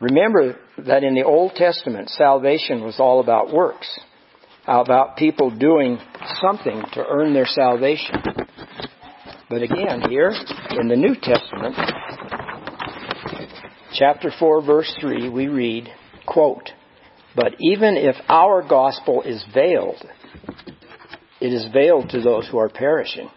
Remember 0.00 0.56
that 0.78 1.04
in 1.04 1.14
the 1.14 1.24
Old 1.24 1.54
Testament, 1.54 2.08
salvation 2.08 2.82
was 2.82 2.98
all 2.98 3.20
about 3.20 3.52
works, 3.52 4.00
about 4.70 5.16
people 5.16 5.50
doing 5.50 5.98
something 6.40 6.82
to 6.92 7.04
earn 7.04 7.34
their 7.34 7.46
salvation. 7.46 8.14
But 9.48 9.62
again, 9.62 10.02
here 10.08 10.32
in 10.78 10.86
the 10.86 10.96
New 10.96 11.16
Testament, 11.20 11.74
chapter 13.94 14.30
4, 14.38 14.64
verse 14.64 14.96
3, 15.00 15.28
we 15.28 15.48
read, 15.48 15.88
quote, 16.24 16.70
But 17.34 17.56
even 17.58 17.96
if 17.96 18.14
our 18.28 18.66
gospel 18.66 19.22
is 19.22 19.44
veiled, 19.52 20.04
it 21.40 21.52
is 21.52 21.66
veiled 21.72 22.10
to 22.10 22.20
those 22.20 22.48
who 22.48 22.58
are 22.58 22.68
perishing, 22.68 23.28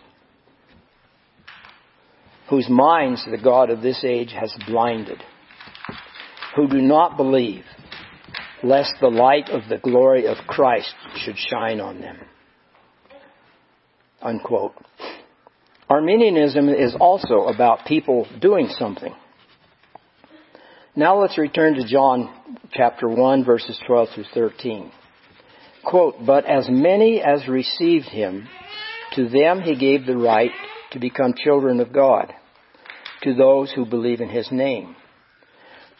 whose 2.49 2.69
minds 2.69 3.25
the 3.25 3.41
God 3.41 3.71
of 3.71 3.81
this 3.81 4.03
age 4.03 4.33
has 4.39 4.55
blinded 4.67 5.23
who 6.55 6.67
do 6.67 6.81
not 6.81 7.17
believe, 7.17 7.63
lest 8.63 8.93
the 9.01 9.09
light 9.09 9.49
of 9.49 9.67
the 9.69 9.77
glory 9.77 10.25
of 10.25 10.37
Christ 10.47 10.93
should 11.17 11.37
shine 11.37 11.79
on 11.79 11.99
them. 11.99 12.17
Unquote. 14.21 14.73
Arminianism 15.89 16.69
is 16.69 16.95
also 16.99 17.47
about 17.47 17.85
people 17.85 18.25
doing 18.39 18.69
something. 18.79 19.13
Now 20.95 21.19
let's 21.19 21.37
return 21.37 21.75
to 21.75 21.85
John 21.85 22.33
chapter 22.71 23.09
1 23.09 23.43
verses 23.43 23.79
12 23.85 24.09
through 24.15 24.25
13. 24.33 24.91
Quote, 25.83 26.15
But 26.25 26.45
as 26.45 26.67
many 26.69 27.21
as 27.21 27.47
received 27.47 28.05
him, 28.05 28.47
to 29.13 29.27
them 29.27 29.61
he 29.61 29.75
gave 29.75 30.05
the 30.05 30.17
right 30.17 30.51
to 30.91 30.99
become 30.99 31.33
children 31.35 31.79
of 31.81 31.91
God, 31.91 32.31
to 33.23 33.33
those 33.33 33.71
who 33.71 33.85
believe 33.85 34.21
in 34.21 34.29
his 34.29 34.49
name 34.51 34.95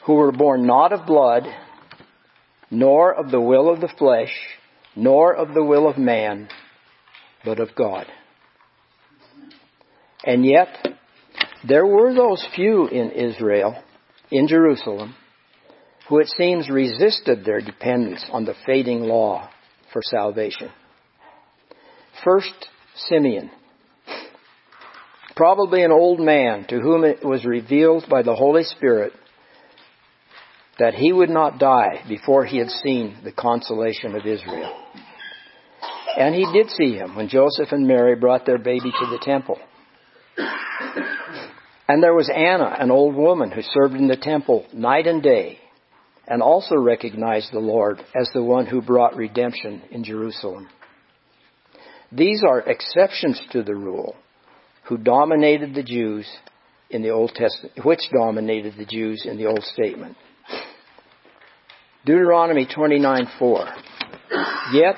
who 0.06 0.16
were 0.16 0.32
born 0.32 0.66
not 0.66 0.92
of 0.92 1.06
blood, 1.06 1.44
nor 2.74 3.14
of 3.14 3.30
the 3.30 3.40
will 3.40 3.72
of 3.72 3.82
the 3.82 3.94
flesh, 4.00 4.34
nor 4.96 5.34
of 5.34 5.54
the 5.54 5.64
will 5.64 5.88
of 5.88 5.98
man, 5.98 6.50
but 7.46 7.60
of 7.60 7.76
God. 7.76 8.08
And 10.26 10.44
yet, 10.44 10.70
there 11.68 11.86
were 11.86 12.14
those 12.16 12.46
few 12.56 12.88
in 12.88 13.12
Israel, 13.12 13.76
in 14.32 14.48
Jerusalem, 14.48 15.14
who 16.10 16.20
it 16.20 16.28
seems 16.36 16.70
resisted 16.70 17.46
their 17.46 17.62
dependence 17.62 18.26
on 18.32 18.46
the 18.46 18.56
fading 18.66 19.02
law 19.02 19.50
for 19.92 20.02
salvation. 20.04 20.72
First, 22.24 22.70
Simeon. 22.96 23.52
Probably 25.36 25.84
an 25.84 25.92
old 25.92 26.20
man 26.20 26.66
to 26.70 26.80
whom 26.80 27.04
it 27.04 27.24
was 27.24 27.46
revealed 27.46 28.06
by 28.10 28.24
the 28.24 28.36
Holy 28.36 28.64
Spirit 28.64 29.14
that 30.80 30.94
he 30.94 31.14
would 31.14 31.30
not 31.30 31.60
die 31.60 32.04
before 32.08 32.46
he 32.46 32.58
had 32.58 32.70
seen 32.70 33.18
the 33.24 33.32
consolation 33.32 34.16
of 34.16 34.26
Israel. 34.26 34.74
And 36.18 36.36
he 36.36 36.46
did 36.52 36.70
see 36.70 36.96
him 36.96 37.16
when 37.16 37.28
Joseph 37.28 37.72
and 37.72 37.88
Mary 37.88 38.16
brought 38.16 38.46
their 38.46 38.58
baby 38.58 38.92
to 38.92 39.06
the 39.10 39.20
temple. 39.22 39.60
And 41.88 42.02
there 42.02 42.14
was 42.14 42.30
Anna, 42.34 42.76
an 42.80 42.92
old 42.92 43.16
woman 43.16 43.52
who 43.52 43.62
served 43.62 43.96
in 43.96 44.08
the 44.08 44.18
temple 44.18 44.66
night 44.74 45.06
and 45.06 45.22
day, 45.22 45.60
and 46.28 46.42
also 46.42 46.76
recognized 46.76 47.52
the 47.52 47.60
Lord 47.60 48.00
as 48.16 48.30
the 48.34 48.44
one 48.44 48.66
who 48.66 48.82
brought 48.82 49.16
redemption 49.16 49.82
in 49.92 50.04
Jerusalem. 50.04 50.70
These 52.12 52.44
are 52.48 52.62
exceptions 52.62 53.42
to 53.52 53.64
the 53.64 53.76
rule 53.76 54.16
who 54.84 54.98
dominated 54.98 55.74
the 55.74 55.84
Jews 55.84 56.28
in 56.90 57.02
the 57.02 57.10
Old 57.10 57.32
Testament, 57.34 57.86
which 57.86 58.02
dominated 58.14 58.76
the 58.78 58.86
Jews 58.86 59.26
in 59.26 59.38
the 59.38 59.48
Old 59.48 59.64
Statement. 59.64 60.16
Deuteronomy 62.06 62.66
29:4. 62.66 63.66
Yet 64.74 64.98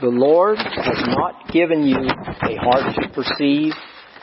the 0.00 0.08
Lord 0.08 0.58
has 0.58 1.06
not 1.06 1.52
given 1.52 1.86
you 1.86 1.98
a 1.98 2.56
heart 2.56 2.96
to 2.96 3.08
perceive, 3.10 3.74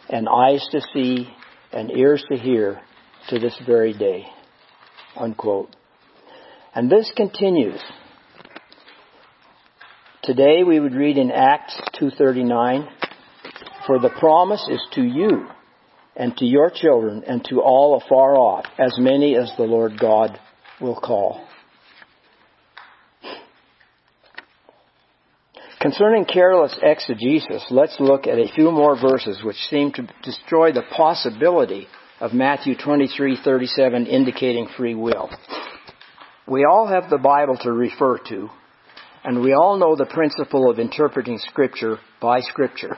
and 0.09 0.27
eyes 0.27 0.67
to 0.71 0.81
see, 0.93 1.33
and 1.71 1.89
ears 1.91 2.21
to 2.29 2.37
hear 2.37 2.81
to 3.29 3.39
this 3.39 3.57
very 3.65 3.93
day. 3.93 4.27
Unquote. 5.15 5.69
And 6.75 6.89
this 6.89 7.09
continues. 7.15 7.81
Today 10.23 10.65
we 10.65 10.81
would 10.81 10.95
read 10.95 11.17
in 11.17 11.31
Acts 11.31 11.79
2:39, 11.93 12.89
"For 13.87 13.99
the 13.99 14.09
promise 14.09 14.67
is 14.67 14.85
to 14.91 15.01
you 15.01 15.47
and 16.17 16.35
to 16.35 16.45
your 16.45 16.69
children 16.69 17.23
and 17.25 17.45
to 17.45 17.61
all 17.61 17.95
afar 17.95 18.35
off, 18.35 18.65
as 18.77 18.99
many 18.99 19.37
as 19.37 19.55
the 19.55 19.63
Lord 19.63 19.97
God 19.97 20.37
will 20.81 20.95
call." 20.95 21.39
Concerning 25.83 26.23
careless 26.23 26.73
exegesis, 26.81 27.65
let's 27.69 27.99
look 27.99 28.25
at 28.25 28.39
a 28.39 28.47
few 28.55 28.71
more 28.71 28.95
verses 28.95 29.43
which 29.43 29.57
seem 29.69 29.91
to 29.91 30.07
destroy 30.23 30.71
the 30.71 30.85
possibility 30.95 31.89
of 32.21 32.31
Matthew 32.31 32.73
23:37 32.77 34.07
indicating 34.07 34.69
free 34.77 34.95
will. 34.95 35.29
We 36.47 36.63
all 36.63 36.87
have 36.87 37.09
the 37.09 37.17
Bible 37.17 37.57
to 37.63 37.71
refer 37.73 38.17
to, 38.29 38.49
and 39.25 39.41
we 39.41 39.51
all 39.51 39.75
know 39.75 39.97
the 39.97 40.05
principle 40.05 40.69
of 40.69 40.79
interpreting 40.79 41.37
scripture 41.37 41.99
by 42.21 42.39
scripture. 42.39 42.97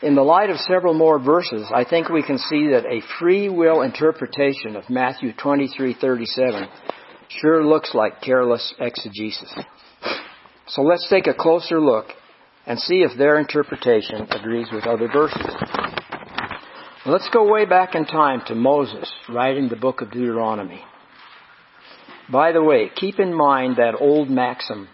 In 0.00 0.14
the 0.14 0.22
light 0.22 0.50
of 0.50 0.60
several 0.60 0.94
more 0.94 1.18
verses, 1.18 1.66
I 1.74 1.82
think 1.82 2.08
we 2.08 2.22
can 2.22 2.38
see 2.38 2.68
that 2.68 2.86
a 2.86 3.02
free 3.18 3.48
will 3.48 3.82
interpretation 3.82 4.76
of 4.76 4.88
Matthew 4.88 5.32
23:37 5.32 6.68
sure 7.28 7.64
looks 7.64 7.92
like 7.92 8.20
careless 8.20 8.72
exegesis. 8.78 9.52
So 10.68 10.82
let's 10.82 11.08
take 11.08 11.26
a 11.26 11.34
closer 11.34 11.80
look 11.80 12.06
and 12.66 12.78
see 12.78 13.02
if 13.02 13.16
their 13.16 13.38
interpretation 13.38 14.28
agrees 14.30 14.68
with 14.72 14.84
other 14.84 15.08
verses. 15.08 15.54
Let's 17.06 17.28
go 17.30 17.50
way 17.50 17.64
back 17.64 17.94
in 17.94 18.04
time 18.04 18.42
to 18.48 18.54
Moses 18.54 19.10
writing 19.30 19.68
the 19.68 19.76
book 19.76 20.02
of 20.02 20.10
Deuteronomy. 20.10 20.82
By 22.30 22.52
the 22.52 22.62
way, 22.62 22.90
keep 22.94 23.18
in 23.18 23.32
mind 23.32 23.76
that 23.76 23.96
old 23.98 24.28
maxim 24.28 24.88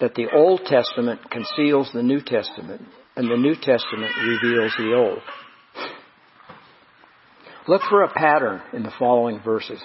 that 0.00 0.14
the 0.14 0.28
Old 0.32 0.60
Testament 0.66 1.28
conceals 1.30 1.90
the 1.92 2.02
New 2.02 2.20
Testament 2.20 2.82
and 3.16 3.28
the 3.28 3.36
New 3.36 3.54
Testament 3.54 4.12
reveals 4.22 4.72
the 4.76 4.92
Old. 4.94 5.18
Look 7.66 7.82
for 7.88 8.02
a 8.02 8.12
pattern 8.12 8.60
in 8.72 8.82
the 8.82 8.92
following 8.98 9.40
verses. 9.42 9.82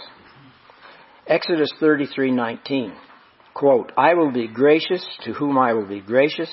Exodus 1.25 1.71
33:19 1.81 2.93
quote, 3.59 3.91
I 3.97 4.13
will 4.13 4.31
be 4.31 4.47
gracious 4.47 5.05
to 5.25 5.33
whom 5.33 5.57
I 5.57 5.73
will 5.73 5.87
be 5.87 5.99
gracious, 5.99 6.49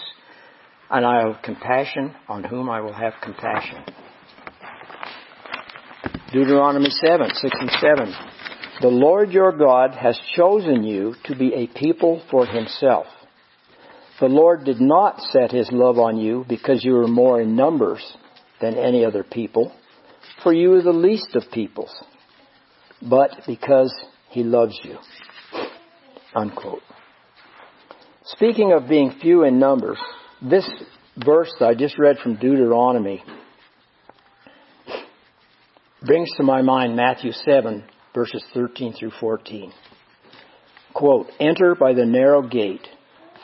and 0.90 1.06
I 1.06 1.24
will 1.24 1.34
have 1.34 1.42
compassion 1.42 2.14
on 2.28 2.42
whom 2.42 2.68
I 2.68 2.80
will 2.80 2.92
have 2.92 3.12
compassion. 3.22 3.84
Deuteronomy 6.32 6.90
7, 6.90 7.30
6 7.32 7.56
and 7.60 7.70
7. 7.80 8.14
The 8.82 8.88
Lord 8.88 9.30
your 9.30 9.56
God 9.56 9.94
has 9.94 10.18
chosen 10.34 10.82
you 10.82 11.14
to 11.24 11.36
be 11.36 11.54
a 11.54 11.78
people 11.78 12.22
for 12.28 12.44
himself. 12.44 13.06
The 14.18 14.26
Lord 14.26 14.64
did 14.64 14.80
not 14.80 15.20
set 15.20 15.52
his 15.52 15.68
love 15.70 15.98
on 15.98 16.18
you 16.18 16.44
because 16.48 16.84
you 16.84 16.94
were 16.94 17.06
more 17.06 17.40
in 17.40 17.54
numbers 17.54 18.02
than 18.60 18.74
any 18.74 19.04
other 19.04 19.22
people, 19.22 19.72
for 20.42 20.52
you 20.52 20.72
are 20.72 20.82
the 20.82 20.90
least 20.90 21.36
of 21.36 21.44
peoples, 21.52 21.94
but 23.00 23.30
because 23.46 23.94
he 24.30 24.42
loves 24.42 24.76
you. 24.82 24.96
Unquote. 26.34 26.82
Speaking 28.30 28.72
of 28.72 28.88
being 28.88 29.12
few 29.20 29.44
in 29.44 29.60
numbers, 29.60 29.98
this 30.42 30.68
verse 31.24 31.54
that 31.60 31.66
I 31.66 31.74
just 31.74 31.96
read 31.96 32.18
from 32.18 32.34
Deuteronomy 32.34 33.22
brings 36.04 36.28
to 36.36 36.42
my 36.42 36.60
mind 36.60 36.96
Matthew 36.96 37.30
7, 37.30 37.84
verses 38.12 38.44
13 38.52 38.94
through 38.94 39.12
14. 39.20 39.72
Quote, 40.92 41.28
Enter 41.38 41.76
by 41.76 41.92
the 41.94 42.04
narrow 42.04 42.42
gate, 42.42 42.88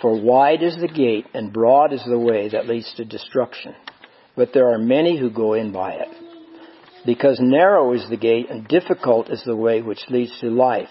for 0.00 0.20
wide 0.20 0.64
is 0.64 0.76
the 0.80 0.88
gate 0.88 1.26
and 1.32 1.52
broad 1.52 1.92
is 1.92 2.02
the 2.04 2.18
way 2.18 2.48
that 2.48 2.66
leads 2.66 2.92
to 2.96 3.04
destruction, 3.04 3.76
but 4.34 4.48
there 4.52 4.74
are 4.74 4.78
many 4.78 5.16
who 5.16 5.30
go 5.30 5.54
in 5.54 5.70
by 5.70 5.92
it. 5.92 6.08
Because 7.06 7.38
narrow 7.40 7.92
is 7.92 8.04
the 8.10 8.16
gate 8.16 8.50
and 8.50 8.66
difficult 8.66 9.30
is 9.30 9.44
the 9.44 9.54
way 9.54 9.80
which 9.80 10.02
leads 10.08 10.36
to 10.40 10.50
life, 10.50 10.90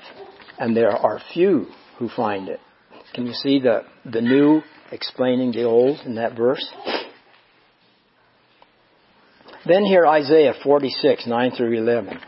and 0.58 0.78
there 0.78 0.92
are 0.92 1.20
few 1.34 1.66
who 2.00 2.08
find 2.08 2.48
it. 2.48 2.62
Can 3.14 3.28
you 3.28 3.34
see 3.34 3.60
the, 3.60 3.82
the 4.06 4.22
new 4.22 4.62
explaining 4.92 5.52
the 5.52 5.64
old 5.64 6.00
in 6.06 6.16
that 6.16 6.36
verse? 6.38 6.66
Then 9.68 9.84
here 9.84 10.08
Isaiah 10.08 10.54
46, 10.64 11.28
9 11.28 11.52
through 11.52 11.78
11. 11.78 12.20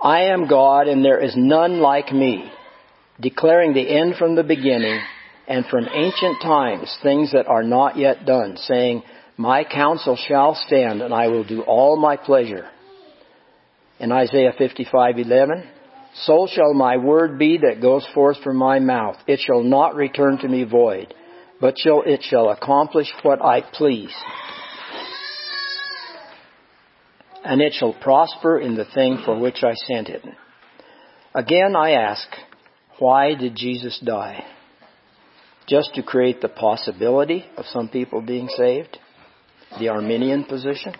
I 0.00 0.22
am 0.24 0.48
God 0.48 0.88
and 0.88 1.04
there 1.04 1.22
is 1.22 1.34
none 1.36 1.80
like 1.80 2.12
me, 2.12 2.50
declaring 3.20 3.72
the 3.72 3.88
end 3.88 4.16
from 4.16 4.34
the 4.34 4.42
beginning 4.42 5.00
and 5.46 5.64
from 5.66 5.86
ancient 5.92 6.40
times 6.42 6.96
things 7.02 7.32
that 7.32 7.46
are 7.46 7.62
not 7.62 7.96
yet 7.96 8.24
done, 8.26 8.56
saying, 8.56 9.02
My 9.36 9.64
counsel 9.64 10.16
shall 10.16 10.54
stand 10.54 11.02
and 11.02 11.14
I 11.14 11.28
will 11.28 11.44
do 11.44 11.62
all 11.62 11.96
my 11.96 12.16
pleasure. 12.16 12.68
In 14.00 14.10
Isaiah 14.10 14.52
55:11, 14.58 15.68
so 16.14 16.46
shall 16.46 16.74
my 16.74 16.98
word 16.98 17.38
be 17.38 17.58
that 17.58 17.80
goes 17.80 18.06
forth 18.14 18.38
from 18.42 18.56
my 18.56 18.78
mouth. 18.78 19.16
It 19.26 19.40
shall 19.40 19.62
not 19.62 19.94
return 19.94 20.38
to 20.38 20.48
me 20.48 20.64
void, 20.64 21.14
but 21.60 21.78
shall, 21.78 22.02
it 22.04 22.22
shall 22.22 22.50
accomplish 22.50 23.10
what 23.22 23.42
I 23.42 23.62
please. 23.62 24.14
And 27.44 27.60
it 27.60 27.72
shall 27.72 27.94
prosper 27.94 28.58
in 28.60 28.76
the 28.76 28.84
thing 28.84 29.22
for 29.24 29.38
which 29.38 29.64
I 29.64 29.74
sent 29.74 30.08
it. 30.08 30.22
Again 31.34 31.74
I 31.74 31.92
ask, 31.92 32.28
why 32.98 33.34
did 33.34 33.56
Jesus 33.56 33.98
die? 34.04 34.44
Just 35.66 35.94
to 35.94 36.02
create 36.02 36.40
the 36.40 36.48
possibility 36.48 37.46
of 37.56 37.64
some 37.66 37.88
people 37.88 38.20
being 38.20 38.48
saved? 38.48 38.98
The 39.78 39.88
Arminian 39.88 40.44
position? 40.44 40.92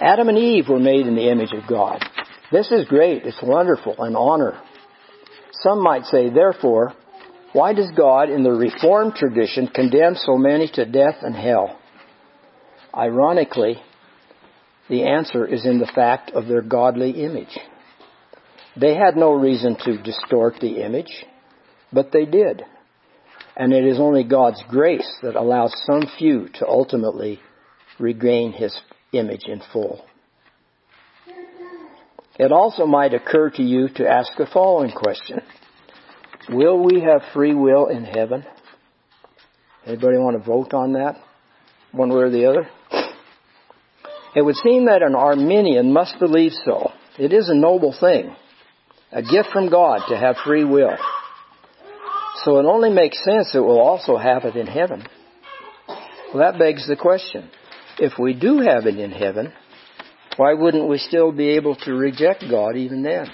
Adam 0.00 0.28
and 0.28 0.38
Eve 0.38 0.68
were 0.68 0.80
made 0.80 1.06
in 1.06 1.14
the 1.14 1.30
image 1.30 1.52
of 1.52 1.68
God. 1.68 2.02
This 2.52 2.70
is 2.70 2.86
great. 2.86 3.24
It's 3.24 3.42
wonderful. 3.42 3.96
An 3.98 4.16
honor. 4.16 4.60
Some 5.62 5.82
might 5.82 6.04
say, 6.04 6.30
therefore, 6.30 6.92
why 7.52 7.72
does 7.72 7.90
God 7.96 8.30
in 8.30 8.42
the 8.42 8.50
Reformed 8.50 9.14
tradition 9.14 9.68
condemn 9.68 10.16
so 10.16 10.36
many 10.36 10.68
to 10.74 10.84
death 10.84 11.16
and 11.22 11.34
hell? 11.34 11.78
Ironically, 12.94 13.76
the 14.88 15.04
answer 15.04 15.46
is 15.46 15.64
in 15.64 15.78
the 15.78 15.90
fact 15.94 16.32
of 16.32 16.46
their 16.46 16.62
godly 16.62 17.24
image. 17.24 17.58
They 18.76 18.94
had 18.94 19.16
no 19.16 19.32
reason 19.32 19.76
to 19.84 20.02
distort 20.02 20.56
the 20.60 20.84
image, 20.84 21.24
but 21.92 22.12
they 22.12 22.24
did. 22.24 22.62
And 23.56 23.72
it 23.72 23.84
is 23.86 24.00
only 24.00 24.24
God's 24.24 24.62
grace 24.68 25.08
that 25.22 25.36
allows 25.36 25.72
some 25.86 26.02
few 26.18 26.48
to 26.54 26.66
ultimately 26.66 27.38
regain 27.98 28.52
His 28.52 28.76
image 29.12 29.44
in 29.46 29.62
full. 29.72 30.04
It 32.38 32.50
also 32.50 32.86
might 32.86 33.14
occur 33.14 33.50
to 33.50 33.62
you 33.62 33.88
to 33.96 34.08
ask 34.08 34.36
the 34.36 34.46
following 34.52 34.90
question. 34.90 35.40
Will 36.48 36.82
we 36.82 37.00
have 37.00 37.22
free 37.32 37.54
will 37.54 37.86
in 37.86 38.04
heaven? 38.04 38.44
Anybody 39.86 40.18
want 40.18 40.36
to 40.38 40.44
vote 40.44 40.74
on 40.74 40.94
that? 40.94 41.16
One 41.92 42.08
way 42.08 42.22
or 42.22 42.30
the 42.30 42.46
other? 42.46 42.68
It 44.34 44.42
would 44.42 44.56
seem 44.56 44.86
that 44.86 45.02
an 45.02 45.14
Arminian 45.14 45.92
must 45.92 46.18
believe 46.18 46.52
so. 46.64 46.90
It 47.18 47.32
is 47.32 47.48
a 47.48 47.54
noble 47.54 47.94
thing. 47.98 48.34
A 49.12 49.22
gift 49.22 49.50
from 49.52 49.70
God 49.70 50.00
to 50.08 50.16
have 50.16 50.36
free 50.44 50.64
will. 50.64 50.96
So 52.42 52.58
it 52.58 52.66
only 52.66 52.90
makes 52.90 53.22
sense 53.24 53.54
it 53.54 53.60
will 53.60 53.80
also 53.80 54.16
have 54.16 54.44
it 54.44 54.56
in 54.56 54.66
heaven. 54.66 55.06
Well, 56.32 56.42
that 56.42 56.58
begs 56.58 56.88
the 56.88 56.96
question. 56.96 57.48
If 57.98 58.18
we 58.18 58.34
do 58.34 58.58
have 58.58 58.86
it 58.86 58.98
in 58.98 59.12
heaven, 59.12 59.52
why 60.36 60.54
wouldn't 60.54 60.88
we 60.88 60.98
still 60.98 61.32
be 61.32 61.50
able 61.50 61.76
to 61.76 61.92
reject 61.92 62.44
God 62.48 62.76
even 62.76 63.02
then? 63.02 63.28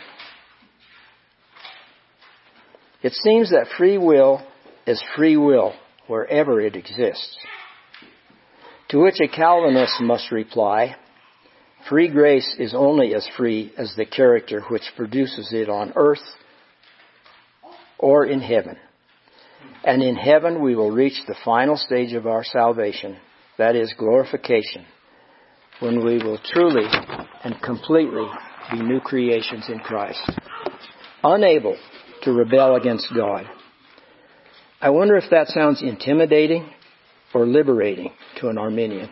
It 3.03 3.13
seems 3.15 3.51
that 3.51 3.69
free 3.79 3.97
will 3.97 4.47
is 4.87 5.03
free 5.17 5.37
will 5.37 5.75
wherever 6.07 6.61
it 6.61 6.77
exists. 6.77 7.39
To 8.91 8.99
which 8.99 9.21
a 9.21 9.29
Calvinist 9.29 10.01
must 10.01 10.31
reply, 10.31 10.97
free 11.89 12.09
grace 12.09 12.57
is 12.59 12.75
only 12.75 13.15
as 13.15 13.27
free 13.37 13.73
as 13.79 13.95
the 13.97 14.05
character 14.05 14.63
which 14.69 14.83
produces 14.97 15.51
it 15.53 15.69
on 15.69 15.93
earth 15.97 16.19
or 17.99 18.27
in 18.27 18.41
heaven. 18.41 18.77
And 19.85 20.03
in 20.03 20.17
heaven 20.17 20.63
we 20.63 20.75
will 20.75 20.91
reach 20.91 21.23
the 21.27 21.37
final 21.45 21.77
stage 21.77 22.13
of 22.13 22.27
our 22.27 22.45
salvation, 22.45 23.17
that 23.57 23.77
is 23.77 23.95
glorification 23.97 24.85
when 25.81 26.05
we 26.05 26.19
will 26.19 26.38
truly 26.45 26.87
and 27.43 27.61
completely 27.62 28.27
be 28.71 28.81
new 28.81 29.01
creations 29.01 29.69
in 29.69 29.79
Christ, 29.81 30.31
unable 31.25 31.77
to 32.23 32.33
rebel 32.33 32.77
against 32.77 33.09
God. 33.14 33.47
I 34.81 34.90
wonder 34.90 35.16
if 35.16 35.31
that 35.31 35.49
sounds 35.49 35.83
intimidating 35.83 36.71
or 37.35 37.47
liberating 37.47 38.12
to 38.40 38.49
an 38.49 38.59
Arminian. 38.59 39.11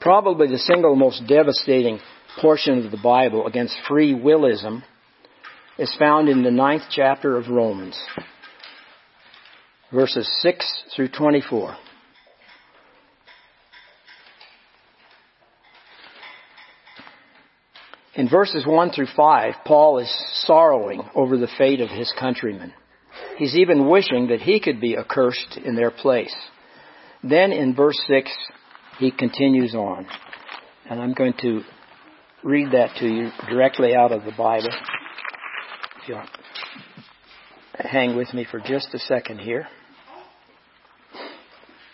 Probably 0.00 0.48
the 0.48 0.58
single 0.58 0.96
most 0.96 1.26
devastating 1.26 2.00
portion 2.40 2.84
of 2.84 2.90
the 2.90 3.00
Bible 3.02 3.46
against 3.46 3.76
free 3.86 4.14
willism 4.14 4.82
is 5.78 5.94
found 5.98 6.28
in 6.28 6.42
the 6.42 6.50
ninth 6.50 6.84
chapter 6.90 7.36
of 7.36 7.48
Romans, 7.48 7.98
verses 9.92 10.30
6 10.42 10.84
through 10.94 11.08
24. 11.08 11.76
In 18.20 18.28
verses 18.28 18.66
1 18.66 18.90
through 18.90 19.06
5, 19.16 19.54
Paul 19.64 19.98
is 19.98 20.14
sorrowing 20.44 21.00
over 21.14 21.38
the 21.38 21.48
fate 21.56 21.80
of 21.80 21.88
his 21.88 22.12
countrymen. 22.20 22.74
He's 23.38 23.56
even 23.56 23.88
wishing 23.88 24.26
that 24.26 24.42
he 24.42 24.60
could 24.60 24.78
be 24.78 24.94
accursed 24.94 25.56
in 25.56 25.74
their 25.74 25.90
place. 25.90 26.34
Then 27.24 27.50
in 27.50 27.74
verse 27.74 27.98
6, 28.06 28.30
he 28.98 29.10
continues 29.10 29.74
on. 29.74 30.06
And 30.90 31.00
I'm 31.00 31.14
going 31.14 31.32
to 31.40 31.62
read 32.44 32.72
that 32.72 32.94
to 32.98 33.06
you 33.06 33.30
directly 33.48 33.94
out 33.94 34.12
of 34.12 34.24
the 34.24 34.32
Bible. 34.36 34.68
If 36.02 36.08
you'll 36.08 36.22
hang 37.72 38.18
with 38.18 38.34
me 38.34 38.44
for 38.50 38.60
just 38.60 38.92
a 38.92 38.98
second 38.98 39.38
here. 39.38 39.66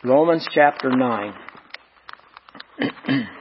Romans 0.02 0.44
chapter 0.52 0.90
9. 0.90 1.34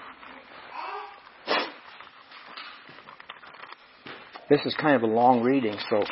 This 4.50 4.62
is 4.66 4.76
kind 4.80 4.96
of 4.96 5.02
a 5.02 5.08
long 5.08 5.42
reading, 5.42 5.76
so 5.90 6.04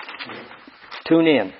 tune 1.07 1.27
in. 1.27 1.53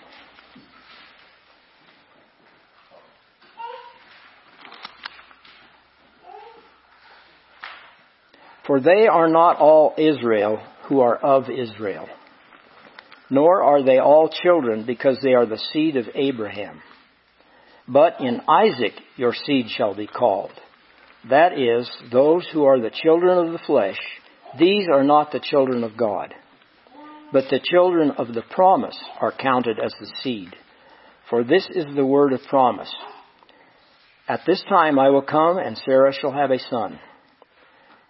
For 8.65 8.79
they 8.79 9.07
are 9.07 9.27
not 9.27 9.57
all 9.57 9.93
Israel 9.97 10.59
who 10.87 11.01
are 11.01 11.17
of 11.17 11.49
Israel, 11.49 12.07
nor 13.29 13.61
are 13.61 13.83
they 13.83 13.99
all 13.99 14.29
children 14.29 14.85
because 14.85 15.19
they 15.21 15.33
are 15.33 15.45
the 15.45 15.61
seed 15.73 15.95
of 15.95 16.05
Abraham. 16.15 16.81
But 17.87 18.19
in 18.19 18.41
Isaac 18.47 18.93
your 19.15 19.33
seed 19.33 19.67
shall 19.69 19.93
be 19.93 20.07
called. 20.07 20.53
That 21.29 21.57
is, 21.57 21.89
those 22.11 22.47
who 22.51 22.63
are 22.65 22.79
the 22.79 22.91
children 22.91 23.45
of 23.45 23.53
the 23.53 23.65
flesh, 23.65 23.99
these 24.57 24.87
are 24.91 25.03
not 25.03 25.31
the 25.31 25.39
children 25.39 25.83
of 25.83 25.95
God. 25.95 26.33
But 27.33 27.45
the 27.49 27.59
children 27.63 28.11
of 28.11 28.31
the 28.33 28.43
promise 28.43 28.97
are 29.19 29.31
counted 29.31 29.79
as 29.79 29.91
the 29.99 30.05
seed. 30.21 30.55
For 31.31 31.43
this 31.43 31.67
is 31.73 31.87
the 31.95 32.05
word 32.05 32.31
of 32.31 32.43
promise. 32.47 32.93
At 34.27 34.41
this 34.45 34.63
time 34.69 34.99
I 34.99 35.09
will 35.09 35.23
come 35.23 35.57
and 35.57 35.75
Sarah 35.83 36.13
shall 36.13 36.31
have 36.31 36.51
a 36.51 36.59
son. 36.59 36.99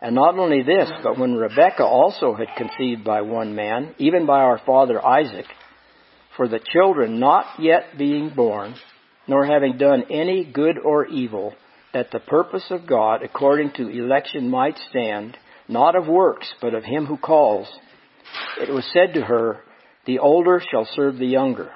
And 0.01 0.13
not 0.13 0.37
only 0.37 0.61
this, 0.61 0.91
but 1.01 1.17
when 1.17 1.35
Rebekah 1.35 1.85
also 1.85 2.35
had 2.35 2.57
conceived 2.57 3.05
by 3.05 3.21
one 3.21 3.55
man, 3.55 3.95
even 3.97 4.25
by 4.25 4.41
our 4.41 4.59
father 4.65 5.03
Isaac, 5.03 5.45
for 6.35 6.49
the 6.49 6.59
children 6.59 7.21
not 7.21 7.45
yet 7.59 7.97
being 7.97 8.33
born, 8.35 8.75
nor 9.25 9.45
having 9.45 9.77
done 9.77 10.03
any 10.09 10.43
good 10.43 10.77
or 10.77 11.05
evil, 11.05 11.53
that 11.93 12.11
the 12.11 12.19
purpose 12.19 12.65
of 12.71 12.85
God 12.85 13.23
according 13.23 13.71
to 13.77 13.87
election 13.87 14.49
might 14.49 14.77
stand, 14.89 15.37
not 15.69 15.95
of 15.95 16.07
works, 16.07 16.53
but 16.59 16.73
of 16.73 16.83
him 16.83 17.05
who 17.05 17.15
calls, 17.15 17.69
it 18.61 18.71
was 18.71 18.85
said 18.93 19.13
to 19.15 19.21
her, 19.21 19.59
The 20.05 20.19
older 20.19 20.61
shall 20.71 20.87
serve 20.93 21.17
the 21.17 21.25
younger. 21.25 21.71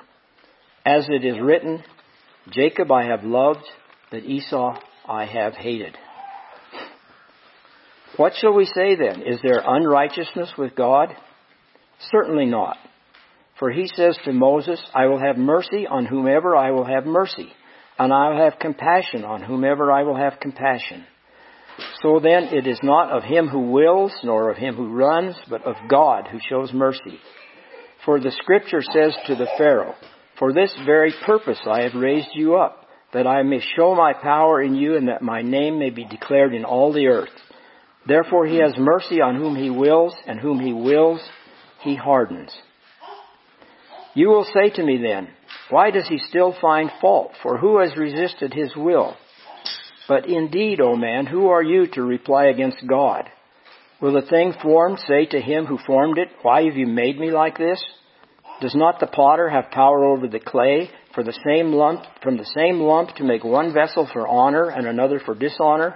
As 0.86 1.07
it 1.10 1.25
is 1.25 1.39
written, 1.41 1.83
Jacob 2.49 2.91
I 2.91 3.05
have 3.05 3.23
loved, 3.23 3.65
but 4.10 4.23
Esau 4.23 4.79
I 5.07 5.25
have 5.25 5.53
hated. 5.53 5.97
What 8.15 8.33
shall 8.39 8.53
we 8.53 8.65
say 8.65 8.95
then? 8.95 9.21
Is 9.21 9.39
there 9.43 9.62
unrighteousness 9.65 10.53
with 10.57 10.75
God? 10.75 11.10
Certainly 12.12 12.45
not. 12.45 12.77
For 13.60 13.71
he 13.71 13.88
says 13.88 14.17
to 14.23 14.33
Moses, 14.33 14.81
I 14.93 15.07
will 15.07 15.19
have 15.19 15.38
mercy 15.38 15.86
on 15.88 16.05
whomever 16.05 16.55
I 16.55 16.71
will 16.71 16.86
have 16.86 17.05
mercy, 17.05 17.51
and 17.99 18.13
I 18.13 18.29
will 18.29 18.43
have 18.43 18.60
compassion 18.60 19.25
on 19.25 19.41
whomever 19.41 19.91
I 19.91 20.03
will 20.03 20.15
have 20.15 20.39
compassion. 20.39 21.05
So 22.01 22.19
then 22.19 22.45
it 22.45 22.67
is 22.67 22.79
not 22.83 23.11
of 23.11 23.23
him 23.23 23.47
who 23.47 23.71
wills, 23.71 24.11
nor 24.23 24.49
of 24.49 24.57
him 24.57 24.75
who 24.75 24.93
runs, 24.93 25.35
but 25.49 25.65
of 25.65 25.75
God 25.89 26.27
who 26.27 26.39
shows 26.49 26.73
mercy. 26.73 27.19
For 28.05 28.19
the 28.19 28.31
scripture 28.31 28.81
says 28.81 29.15
to 29.27 29.35
the 29.35 29.47
Pharaoh, 29.57 29.95
For 30.39 30.53
this 30.53 30.73
very 30.85 31.13
purpose 31.25 31.59
I 31.65 31.81
have 31.83 31.93
raised 31.93 32.29
you 32.33 32.55
up, 32.55 32.85
that 33.13 33.27
I 33.27 33.43
may 33.43 33.61
show 33.75 33.95
my 33.95 34.13
power 34.13 34.61
in 34.61 34.75
you 34.75 34.95
and 34.95 35.07
that 35.07 35.21
my 35.21 35.41
name 35.41 35.79
may 35.79 35.89
be 35.89 36.05
declared 36.05 36.53
in 36.53 36.65
all 36.65 36.93
the 36.93 37.07
earth. 37.07 37.29
Therefore 38.07 38.45
he 38.45 38.57
has 38.57 38.73
mercy 38.77 39.21
on 39.21 39.35
whom 39.35 39.55
he 39.55 39.69
wills, 39.69 40.13
and 40.25 40.39
whom 40.39 40.59
he 40.59 40.73
wills, 40.73 41.21
he 41.81 41.95
hardens. 41.95 42.55
You 44.13 44.29
will 44.29 44.45
say 44.45 44.69
to 44.71 44.83
me 44.83 44.99
then, 45.01 45.29
why 45.69 45.91
does 45.91 46.07
he 46.07 46.17
still 46.17 46.55
find 46.61 46.89
fault? 47.01 47.33
For 47.43 47.57
who 47.57 47.79
has 47.79 47.95
resisted 47.97 48.53
his 48.53 48.73
will? 48.75 49.15
But 50.08 50.28
indeed, 50.28 50.80
O 50.80 50.96
man, 50.96 51.26
who 51.26 51.48
are 51.50 51.63
you 51.63 51.88
to 51.88 52.02
reply 52.02 52.46
against 52.46 52.86
God? 52.88 53.30
Will 54.02 54.13
the 54.13 54.28
thing 54.28 54.54
formed 54.62 55.00
say 55.00 55.26
to 55.26 55.41
him 55.41 55.65
who 55.65 55.78
formed 55.86 56.17
it, 56.17 56.30
Why 56.43 56.63
have 56.63 56.76
you 56.76 56.88
made 56.88 57.20
me 57.20 57.32
like 57.32 57.58
this? 57.58 57.84
Does 58.62 58.76
not 58.76 59.00
the 59.00 59.08
potter 59.08 59.50
have 59.50 59.72
power 59.72 60.06
over 60.06 60.28
the 60.28 60.39
clay 60.39 60.89
for 61.13 61.24
the 61.24 61.38
same 61.46 61.72
lump, 61.72 62.04
from 62.24 62.38
the 62.38 62.50
same 62.56 62.80
lump 62.80 63.15
to 63.15 63.24
make 63.24 63.43
one 63.43 63.74
vessel 63.74 64.08
for 64.12 64.28
honor 64.28 64.70
and 64.70 64.88
another 64.88 65.20
for 65.20 65.36
dishonor? 65.36 65.96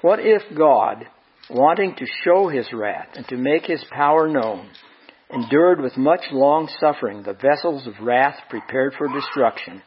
What 0.00 0.18
if 0.20 0.42
God, 0.56 1.06
wanting 1.50 1.94
to 1.96 2.06
show 2.24 2.48
his 2.48 2.72
wrath 2.72 3.08
and 3.14 3.26
to 3.28 3.36
make 3.36 3.66
his 3.66 3.84
power 3.90 4.28
known, 4.28 4.70
endured 5.32 5.80
with 5.80 5.96
much 5.96 6.24
long 6.32 6.68
suffering 6.80 7.22
the 7.22 7.34
vessels 7.34 7.86
of 7.86 7.94
wrath 8.00 8.36
prepared 8.48 8.94
for 8.96 9.08
destruction, 9.08 9.82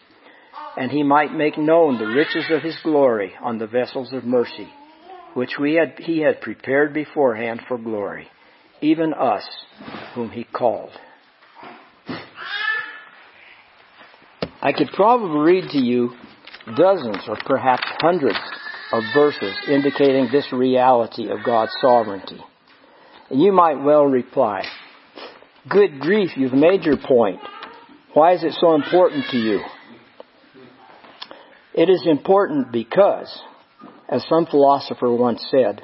and 0.77 0.91
he 0.91 1.03
might 1.03 1.33
make 1.33 1.57
known 1.57 1.97
the 1.97 2.07
riches 2.07 2.45
of 2.51 2.61
his 2.61 2.77
glory 2.83 3.33
on 3.41 3.57
the 3.57 3.67
vessels 3.67 4.11
of 4.13 4.23
mercy, 4.23 4.67
which 5.33 5.57
we 5.59 5.75
had, 5.75 5.95
he 5.99 6.19
had 6.19 6.41
prepared 6.41 6.93
beforehand 6.93 7.61
for 7.67 7.77
glory, 7.77 8.27
even 8.81 9.13
us 9.13 9.43
whom 10.13 10.29
he 10.29 10.43
called. 10.43 10.91
I 14.61 14.73
could 14.73 14.89
probably 14.93 15.39
read 15.39 15.69
to 15.71 15.77
you 15.77 16.11
dozens 16.75 17.23
or 17.27 17.37
perhaps 17.45 17.83
hundreds 17.99 18.39
of 18.91 19.03
verses 19.13 19.55
indicating 19.67 20.29
this 20.31 20.51
reality 20.51 21.29
of 21.29 21.43
God's 21.45 21.71
sovereignty. 21.79 22.39
And 23.29 23.41
you 23.41 23.51
might 23.51 23.83
well 23.83 24.05
reply, 24.05 24.63
Good 25.69 25.99
grief, 25.99 26.31
you've 26.35 26.53
made 26.53 26.83
your 26.83 26.97
point. 26.97 27.39
Why 28.13 28.33
is 28.33 28.43
it 28.43 28.53
so 28.59 28.75
important 28.75 29.25
to 29.31 29.37
you? 29.37 29.61
It 31.75 31.89
is 31.89 32.03
important 32.05 32.71
because, 32.71 33.27
as 34.07 34.25
some 34.29 34.45
philosopher 34.45 35.13
once 35.13 35.45
said, 35.51 35.81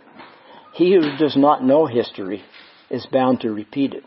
he 0.73 0.93
who 0.93 1.17
does 1.17 1.35
not 1.35 1.65
know 1.65 1.85
history 1.85 2.43
is 2.89 3.05
bound 3.11 3.41
to 3.41 3.51
repeat 3.51 3.93
it. 3.93 4.05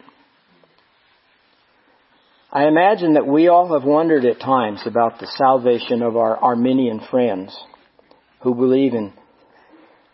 I 2.50 2.68
imagine 2.68 3.14
that 3.14 3.26
we 3.26 3.48
all 3.48 3.78
have 3.78 3.86
wondered 3.86 4.24
at 4.24 4.40
times 4.40 4.80
about 4.86 5.18
the 5.18 5.26
salvation 5.26 6.00
of 6.02 6.16
our 6.16 6.38
Arminian 6.38 7.00
friends 7.10 7.54
who 8.40 8.54
believe 8.54 8.94
in 8.94 9.12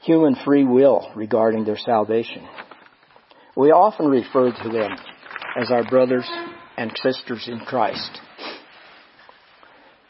human 0.01 0.35
free 0.45 0.65
will 0.65 1.13
regarding 1.15 1.65
their 1.65 1.79
salvation. 1.79 2.49
We 3.57 3.71
often 3.71 4.07
refer 4.07 4.51
to 4.51 4.69
them 4.71 4.91
as 5.57 5.71
our 5.71 5.89
brothers 5.89 6.29
and 6.77 6.91
sisters 7.01 7.47
in 7.47 7.61
Christ. 7.61 8.21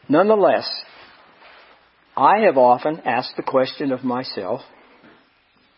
Nonetheless, 0.09 0.69
I 2.17 2.41
have 2.47 2.57
often 2.57 3.01
asked 3.05 3.37
the 3.37 3.43
question 3.43 3.93
of 3.93 4.05
myself, 4.05 4.61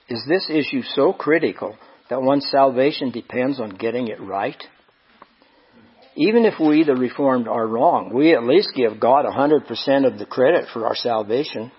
is 0.09 0.25
this 0.29 0.49
issue 0.51 0.83
so 0.83 1.12
critical 1.12 1.77
that 2.11 2.23
one's 2.23 2.49
salvation 2.51 3.11
depends 3.11 3.61
on 3.61 3.71
getting 3.71 4.09
it 4.09 4.21
right? 4.21 4.62
even 6.14 6.45
if 6.45 6.55
we, 6.61 6.85
the 6.85 6.95
Reformed, 6.95 7.49
are 7.49 7.66
wrong, 7.66 8.12
we 8.12 8.35
at 8.35 8.45
least 8.45 8.71
give 8.77 9.01
God 9.01 9.25
100% 9.25 10.07
of 10.07 10.18
the 10.18 10.27
credit 10.27 10.66
for 10.73 10.87
our 10.87 10.95
salvation. 10.95 11.73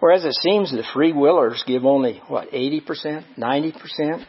Whereas 0.00 0.24
it 0.24 0.34
seems 0.34 0.70
the 0.70 0.84
free 0.94 1.12
willers 1.12 1.64
give 1.66 1.84
only, 1.84 2.22
what, 2.28 2.50
80%, 2.52 3.24
90%, 3.36 4.24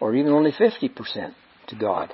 or 0.00 0.14
even 0.14 0.32
only 0.32 0.52
50% 0.52 1.34
to 1.68 1.76
God. 1.76 2.12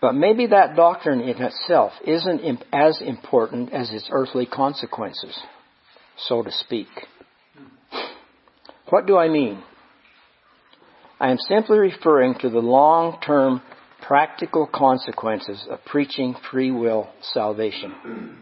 But 0.00 0.14
maybe 0.14 0.46
that 0.46 0.76
doctrine 0.76 1.20
in 1.20 1.42
itself 1.42 1.92
isn't 2.06 2.64
as 2.72 3.00
important 3.02 3.72
as 3.72 3.92
its 3.92 4.08
earthly 4.10 4.46
consequences, 4.46 5.38
so 6.16 6.42
to 6.42 6.50
speak. 6.50 6.88
What 8.88 9.06
do 9.06 9.18
I 9.18 9.28
mean? 9.28 9.62
I 11.20 11.30
am 11.30 11.36
simply 11.36 11.78
referring 11.78 12.34
to 12.40 12.48
the 12.48 12.60
long-term 12.60 13.60
practical 14.00 14.66
consequences 14.66 15.66
of 15.68 15.84
preaching 15.84 16.34
free 16.50 16.70
will 16.70 17.10
salvation. 17.20 18.38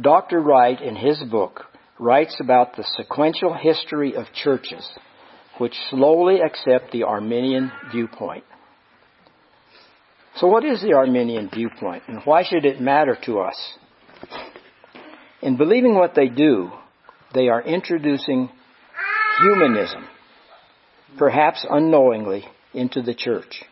Dr. 0.00 0.40
Wright, 0.40 0.80
in 0.80 0.96
his 0.96 1.22
book, 1.30 1.62
writes 1.98 2.36
about 2.40 2.76
the 2.76 2.84
sequential 2.96 3.54
history 3.54 4.14
of 4.14 4.26
churches 4.34 4.86
which 5.58 5.74
slowly 5.88 6.40
accept 6.40 6.92
the 6.92 7.04
Arminian 7.04 7.72
viewpoint. 7.90 8.44
So, 10.36 10.48
what 10.48 10.64
is 10.64 10.82
the 10.82 10.92
Arminian 10.92 11.48
viewpoint, 11.52 12.02
and 12.08 12.20
why 12.24 12.42
should 12.42 12.64
it 12.66 12.80
matter 12.80 13.16
to 13.24 13.40
us? 13.40 13.78
In 15.40 15.56
believing 15.56 15.94
what 15.94 16.14
they 16.14 16.28
do, 16.28 16.70
they 17.32 17.48
are 17.48 17.62
introducing 17.62 18.50
humanism, 19.40 20.06
perhaps 21.16 21.64
unknowingly, 21.68 22.44
into 22.74 23.00
the 23.00 23.14
church. 23.14 23.62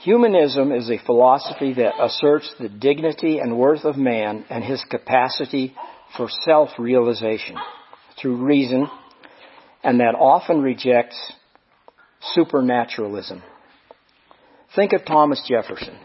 Humanism 0.00 0.72
is 0.72 0.90
a 0.90 1.04
philosophy 1.04 1.74
that 1.74 2.02
asserts 2.02 2.52
the 2.58 2.68
dignity 2.68 3.38
and 3.38 3.58
worth 3.58 3.84
of 3.84 3.96
man 3.96 4.44
and 4.50 4.64
his 4.64 4.82
capacity 4.90 5.74
for 6.16 6.28
self-realization 6.44 7.56
through 8.20 8.44
reason 8.44 8.88
and 9.84 10.00
that 10.00 10.14
often 10.18 10.62
rejects 10.62 11.32
supernaturalism. 12.20 13.42
Think 14.74 14.92
of 14.94 15.04
Thomas 15.04 15.42
Jefferson. 15.46 15.98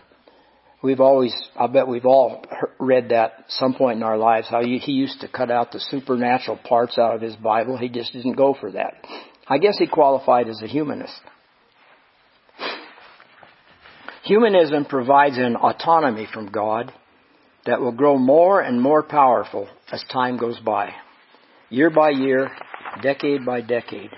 We've 0.84 1.00
always, 1.00 1.34
I 1.56 1.68
bet 1.68 1.88
we've 1.88 2.06
all 2.06 2.44
read 2.80 3.10
that 3.10 3.46
some 3.48 3.74
point 3.74 3.98
in 3.98 4.04
our 4.04 4.18
lives, 4.18 4.48
how 4.50 4.62
he 4.62 4.92
used 4.92 5.22
to 5.22 5.28
cut 5.28 5.50
out 5.50 5.72
the 5.72 5.80
supernatural 5.80 6.58
parts 6.58 6.98
out 6.98 7.16
of 7.16 7.22
his 7.22 7.36
Bible. 7.36 7.78
He 7.78 7.90
just 7.90 8.14
didn't 8.14 8.36
go 8.36 8.56
for 8.60 8.72
that. 8.72 8.94
I 9.48 9.58
guess 9.58 9.78
he 9.80 9.88
qualified 9.88 10.50
as 10.50 10.62
a 10.62 10.68
humanist. 10.68 11.20
Humanism 14.24 14.86
provides 14.86 15.38
an 15.38 15.56
autonomy 15.56 16.28
from 16.32 16.52
God 16.52 16.94
that 17.66 17.80
will 17.80 17.94
grow 17.94 18.18
more 18.18 18.60
and 18.62 18.82
more 18.82 19.02
powerful 19.02 19.70
as 19.92 20.04
time 20.12 20.38
goes 20.38 20.60
by, 20.60 20.92
year 21.70 21.90
by 21.90 22.10
year, 22.10 22.52
decade 23.02 23.46
by 23.46 23.62
decade. 23.62 24.12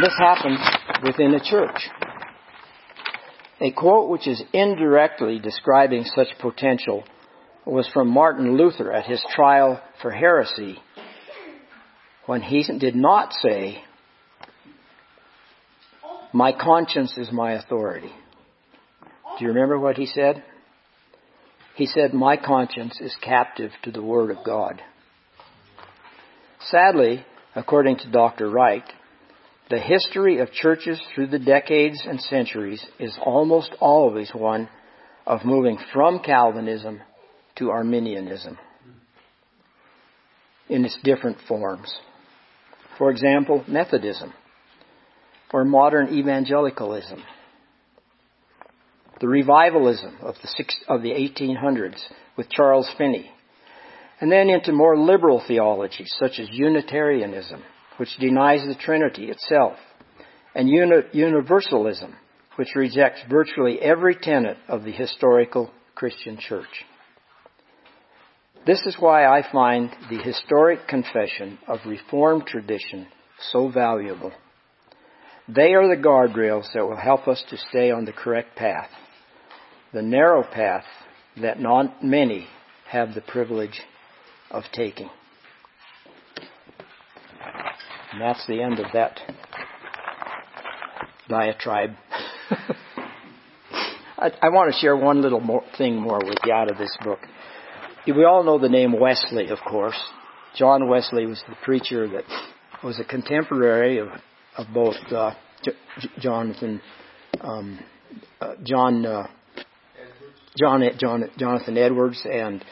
And 0.00 0.06
this 0.06 0.18
happens 0.18 0.60
within 1.04 1.34
a 1.34 1.44
church. 1.44 1.90
A 3.60 3.70
quote 3.70 4.08
which 4.08 4.26
is 4.26 4.42
indirectly 4.54 5.38
describing 5.38 6.04
such 6.04 6.28
potential 6.40 7.04
was 7.66 7.86
from 7.92 8.08
Martin 8.08 8.56
Luther 8.56 8.90
at 8.90 9.04
his 9.04 9.22
trial 9.34 9.78
for 10.00 10.10
heresy 10.10 10.78
when 12.24 12.40
he 12.40 12.64
did 12.78 12.94
not 12.94 13.34
say, 13.42 13.82
my 16.32 16.52
conscience 16.58 17.18
is 17.18 17.30
my 17.30 17.52
authority. 17.52 18.12
Do 19.38 19.44
you 19.44 19.48
remember 19.48 19.78
what 19.78 19.98
he 19.98 20.06
said? 20.06 20.42
He 21.74 21.84
said, 21.84 22.14
My 22.14 22.38
conscience 22.38 22.98
is 23.02 23.14
captive 23.22 23.72
to 23.82 23.90
the 23.90 24.02
Word 24.02 24.30
of 24.30 24.46
God. 24.46 24.80
Sadly, 26.70 27.26
according 27.54 27.98
to 27.98 28.10
Dr. 28.10 28.48
Wright, 28.48 28.84
the 29.70 29.78
history 29.78 30.38
of 30.40 30.50
churches 30.50 31.00
through 31.14 31.28
the 31.28 31.38
decades 31.38 32.02
and 32.04 32.20
centuries 32.20 32.84
is 32.98 33.16
almost 33.24 33.72
always 33.80 34.30
one 34.34 34.68
of 35.24 35.44
moving 35.44 35.78
from 35.92 36.18
Calvinism 36.18 37.00
to 37.56 37.70
Arminianism 37.70 38.58
in 40.68 40.84
its 40.84 40.98
different 41.04 41.38
forms. 41.46 41.92
For 42.98 43.10
example, 43.12 43.64
Methodism 43.68 44.34
or 45.52 45.64
modern 45.64 46.18
evangelicalism. 46.18 47.22
The 49.20 49.28
revivalism 49.28 50.16
of 50.22 50.34
the, 50.42 50.48
six, 50.48 50.76
of 50.88 51.02
the 51.02 51.10
1800s 51.10 52.00
with 52.36 52.48
Charles 52.50 52.90
Finney. 52.98 53.30
And 54.20 54.32
then 54.32 54.50
into 54.50 54.72
more 54.72 54.98
liberal 54.98 55.42
theology 55.46 56.04
such 56.06 56.40
as 56.40 56.48
Unitarianism, 56.50 57.62
which 58.00 58.16
denies 58.16 58.66
the 58.66 58.74
Trinity 58.74 59.30
itself, 59.30 59.76
and 60.54 60.70
uni- 60.70 61.02
Universalism, 61.12 62.16
which 62.56 62.74
rejects 62.74 63.20
virtually 63.28 63.78
every 63.78 64.14
tenet 64.14 64.56
of 64.68 64.84
the 64.84 64.90
historical 64.90 65.70
Christian 65.94 66.38
church. 66.38 66.86
This 68.66 68.86
is 68.86 68.96
why 68.98 69.26
I 69.26 69.42
find 69.52 69.90
the 70.08 70.16
historic 70.16 70.88
confession 70.88 71.58
of 71.68 71.80
Reformed 71.84 72.46
tradition 72.46 73.06
so 73.52 73.68
valuable. 73.68 74.32
They 75.46 75.74
are 75.74 75.94
the 75.94 76.02
guardrails 76.02 76.72
that 76.72 76.86
will 76.86 76.96
help 76.96 77.28
us 77.28 77.44
to 77.50 77.58
stay 77.68 77.90
on 77.90 78.06
the 78.06 78.12
correct 78.14 78.56
path, 78.56 78.88
the 79.92 80.00
narrow 80.00 80.42
path 80.42 80.86
that 81.36 81.60
not 81.60 82.02
many 82.02 82.46
have 82.88 83.14
the 83.14 83.20
privilege 83.20 83.82
of 84.50 84.62
taking. 84.72 85.10
And 88.12 88.20
that's 88.20 88.44
the 88.46 88.60
end 88.60 88.78
of 88.80 88.86
that 88.92 89.20
diatribe. 91.28 91.90
I, 94.18 94.30
I, 94.42 94.48
want 94.48 94.72
to 94.72 94.78
share 94.80 94.96
one 94.96 95.22
little 95.22 95.40
more 95.40 95.62
thing 95.78 95.96
more 95.96 96.18
with 96.18 96.38
you 96.44 96.52
out 96.52 96.70
of 96.70 96.76
this 96.76 96.94
book. 97.02 97.20
We 98.06 98.24
all 98.24 98.42
know 98.42 98.58
the 98.58 98.68
name 98.68 98.98
Wesley, 98.98 99.48
of 99.48 99.58
course. 99.66 99.98
John 100.56 100.88
Wesley 100.88 101.26
was 101.26 101.42
the 101.48 101.54
preacher 101.64 102.08
that 102.08 102.24
was 102.82 102.98
a 102.98 103.04
contemporary 103.04 103.98
of, 103.98 104.08
of 104.56 104.66
both 104.74 104.96
uh, 105.12 105.34
J- 105.62 105.72
Jonathan, 106.18 106.80
um, 107.40 107.78
uh, 108.40 108.54
John, 108.64 109.06
uh, 109.06 109.28
John, 110.58 110.82
John, 110.98 111.30
Jonathan 111.38 111.78
Edwards, 111.78 112.20
and 112.24 112.64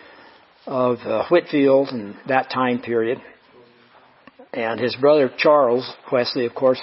of 0.66 0.98
uh, 0.98 1.24
Whitefield 1.28 1.88
and 1.88 2.16
that 2.26 2.50
time 2.50 2.80
period. 2.80 3.18
And 4.52 4.80
his 4.80 4.96
brother 4.96 5.30
Charles 5.36 5.90
Wesley, 6.10 6.46
of 6.46 6.54
course, 6.54 6.80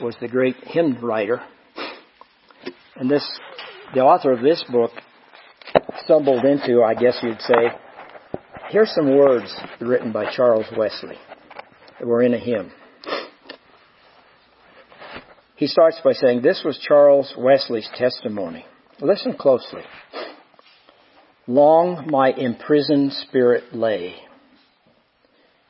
was 0.00 0.16
the 0.20 0.28
great 0.28 0.56
hymn 0.64 0.98
writer. 1.02 1.42
And 2.96 3.10
this, 3.10 3.26
the 3.94 4.00
author 4.00 4.32
of 4.32 4.42
this 4.42 4.64
book 4.70 4.90
stumbled 6.04 6.44
into, 6.44 6.82
I 6.82 6.94
guess 6.94 7.18
you'd 7.22 7.40
say, 7.40 7.70
here's 8.70 8.92
some 8.94 9.16
words 9.16 9.54
written 9.80 10.12
by 10.12 10.32
Charles 10.34 10.66
Wesley 10.76 11.18
that 11.98 12.06
were 12.06 12.22
in 12.22 12.34
a 12.34 12.38
hymn. 12.38 12.72
He 15.56 15.66
starts 15.66 16.00
by 16.02 16.12
saying, 16.12 16.42
This 16.42 16.62
was 16.64 16.78
Charles 16.78 17.32
Wesley's 17.38 17.88
testimony. 17.96 18.66
Listen 19.00 19.34
closely. 19.36 19.82
Long 21.46 22.08
my 22.10 22.30
imprisoned 22.32 23.12
spirit 23.12 23.74
lay, 23.74 24.16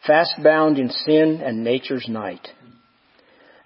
fast 0.07 0.35
bound 0.43 0.79
in 0.79 0.91
sin 0.91 1.41
and 1.45 1.65
nature's 1.65 2.07
night. 2.09 2.49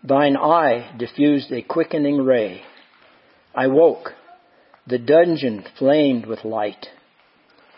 Thine 0.05 0.37
eye 0.37 0.95
diffused 0.99 1.51
a 1.53 1.63
quickening 1.63 2.19
ray. 2.19 2.63
I 3.55 3.67
woke, 3.67 4.13
the 4.87 4.99
dungeon 4.99 5.65
flamed 5.79 6.27
with 6.27 6.45
light. 6.45 6.87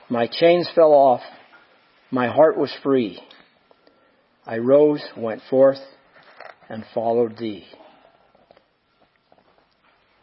My 0.09 0.27
chains 0.27 0.69
fell 0.75 0.93
off, 0.93 1.23
my 2.11 2.29
heart 2.29 2.59
was 2.59 2.75
free. 2.83 3.21
I 4.45 4.59
rose, 4.59 5.03
went 5.17 5.43
forth, 5.49 5.79
and 6.69 6.85
followed 6.93 7.39
thee. 7.39 7.65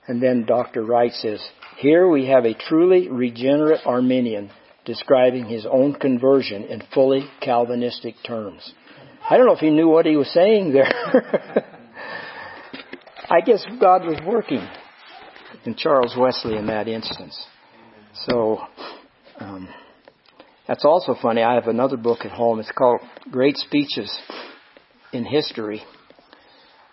And 0.08 0.22
then 0.22 0.46
Dr. 0.46 0.84
Wright 0.84 1.12
says, 1.12 1.42
here 1.78 2.10
we 2.10 2.28
have 2.28 2.46
a 2.46 2.54
truly 2.54 3.10
regenerate 3.10 3.82
Arminian 3.86 4.52
describing 4.88 5.46
his 5.46 5.68
own 5.70 5.94
conversion 5.94 6.64
in 6.64 6.82
fully 6.94 7.30
Calvinistic 7.42 8.16
terms. 8.26 8.74
I 9.30 9.38
don't 9.38 9.46
know 9.46 9.54
if 9.54 9.60
he 9.60 9.70
knew 9.70 9.90
what 9.90 10.06
he 10.06 10.16
was 10.16 10.32
saying 10.34 10.72
there. 10.72 10.90
I 13.30 13.42
guess 13.42 13.66
God 13.82 14.06
was 14.06 14.18
working 14.26 14.66
in 15.66 15.76
Charles 15.76 16.16
Wesley 16.18 16.56
in 16.56 16.68
that 16.68 16.88
instance. 16.88 17.38
So, 18.26 18.62
um, 19.40 19.68
that's 20.66 20.86
also 20.86 21.14
funny. 21.22 21.44
I 21.44 21.56
have 21.56 21.68
another 21.68 21.98
book 21.98 22.20
at 22.24 22.32
home. 22.32 22.62
It's 22.62 22.72
called 22.72 23.02
Great 23.30 23.58
Speeches 23.58 24.18
in 25.12 25.26
History. 25.26 25.84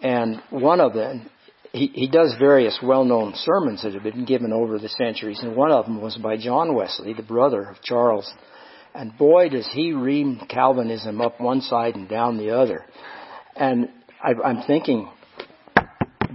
And 0.00 0.42
one 0.50 0.80
of 0.80 0.94
them 0.94 1.30
he, 1.74 1.88
he 1.88 2.06
does 2.06 2.36
various 2.38 2.78
well-known 2.80 3.32
sermons 3.34 3.82
that 3.82 3.94
have 3.94 4.04
been 4.04 4.24
given 4.24 4.52
over 4.52 4.78
the 4.78 4.88
centuries, 4.88 5.40
and 5.42 5.56
one 5.56 5.72
of 5.72 5.86
them 5.86 6.00
was 6.00 6.16
by 6.16 6.36
John 6.36 6.72
Wesley, 6.72 7.14
the 7.14 7.22
brother 7.24 7.62
of 7.68 7.82
Charles. 7.82 8.32
And 8.94 9.18
boy, 9.18 9.48
does 9.48 9.68
he 9.72 9.92
ream 9.92 10.40
Calvinism 10.48 11.20
up 11.20 11.40
one 11.40 11.60
side 11.60 11.96
and 11.96 12.08
down 12.08 12.38
the 12.38 12.50
other. 12.50 12.84
And 13.56 13.88
I, 14.22 14.34
I'm 14.44 14.62
thinking, 14.68 15.10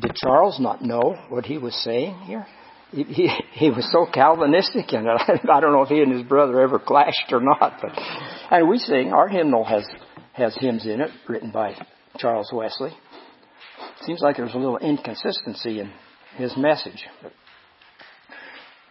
did 0.01 0.13
Charles 0.15 0.59
not 0.59 0.83
know 0.83 1.15
what 1.29 1.45
he 1.45 1.57
was 1.57 1.73
saying 1.85 2.15
here? 2.25 2.45
He, 2.91 3.03
he, 3.03 3.29
he 3.53 3.69
was 3.69 3.89
so 3.93 4.07
Calvinistic 4.13 4.91
in 4.91 5.07
it. 5.07 5.21
I 5.49 5.61
don't 5.61 5.71
know 5.71 5.83
if 5.83 5.89
he 5.89 6.01
and 6.01 6.11
his 6.11 6.23
brother 6.23 6.59
ever 6.59 6.79
clashed 6.79 7.31
or 7.31 7.39
not, 7.39 7.79
but 7.81 7.91
and 8.51 8.67
we 8.67 8.77
sing 8.77 9.13
our 9.13 9.29
hymnal 9.29 9.63
has 9.63 9.85
has 10.33 10.53
hymns 10.59 10.85
in 10.85 10.99
it 10.99 11.11
written 11.29 11.51
by 11.51 11.75
Charles 12.17 12.49
Wesley. 12.51 12.91
Seems 14.05 14.21
like 14.21 14.37
there's 14.37 14.53
a 14.53 14.57
little 14.57 14.77
inconsistency 14.77 15.79
in 15.79 15.91
his 16.37 16.55
message. 16.55 17.05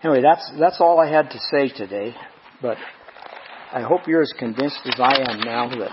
Anyway, 0.03 0.23
that's 0.23 0.51
that's 0.59 0.81
all 0.81 1.01
I 1.01 1.09
had 1.09 1.31
to 1.31 1.39
say 1.51 1.69
today. 1.69 2.15
But 2.61 2.77
I 3.73 3.83
hope 3.83 4.07
you're 4.07 4.23
as 4.23 4.33
convinced 4.39 4.81
as 4.85 4.99
I 4.99 5.31
am 5.31 5.41
now 5.41 5.69
that 5.69 5.91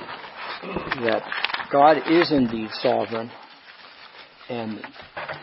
that 1.03 1.23
God 1.71 1.97
is 2.09 2.31
indeed 2.31 2.69
sovereign 2.81 3.31
and 4.49 4.79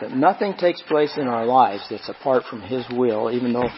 that 0.01 0.11
nothing 0.11 0.53
takes 0.57 0.81
place 0.83 1.13
in 1.17 1.27
our 1.27 1.45
lives 1.45 1.83
that's 1.89 2.09
apart 2.09 2.43
from 2.49 2.61
His 2.61 2.85
will, 2.91 3.31
even 3.31 3.53
though, 3.53 3.69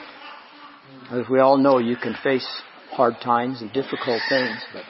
as 1.12 1.28
we 1.30 1.40
all 1.40 1.58
know, 1.58 1.80
you 1.80 1.96
can 1.96 2.16
face 2.24 2.48
hard 2.92 3.16
times 3.24 3.62
and 3.62 3.72
difficult 3.74 4.22
things, 4.30 4.64
but, 4.74 4.84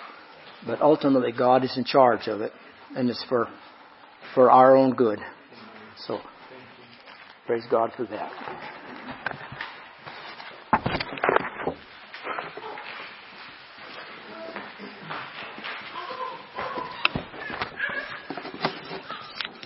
but 0.68 0.82
ultimately 0.82 1.32
God 1.32 1.64
is 1.64 1.78
in 1.78 1.86
charge 1.86 2.28
of 2.28 2.42
it, 2.42 2.52
and 2.96 3.10
it's 3.10 3.24
for 3.30 3.48
for 4.36 4.52
our 4.52 4.76
own 4.76 4.94
good. 4.94 5.20
So, 6.06 6.20
praise 7.48 7.64
God 7.72 7.92
for 7.96 8.04
that. 8.06 8.32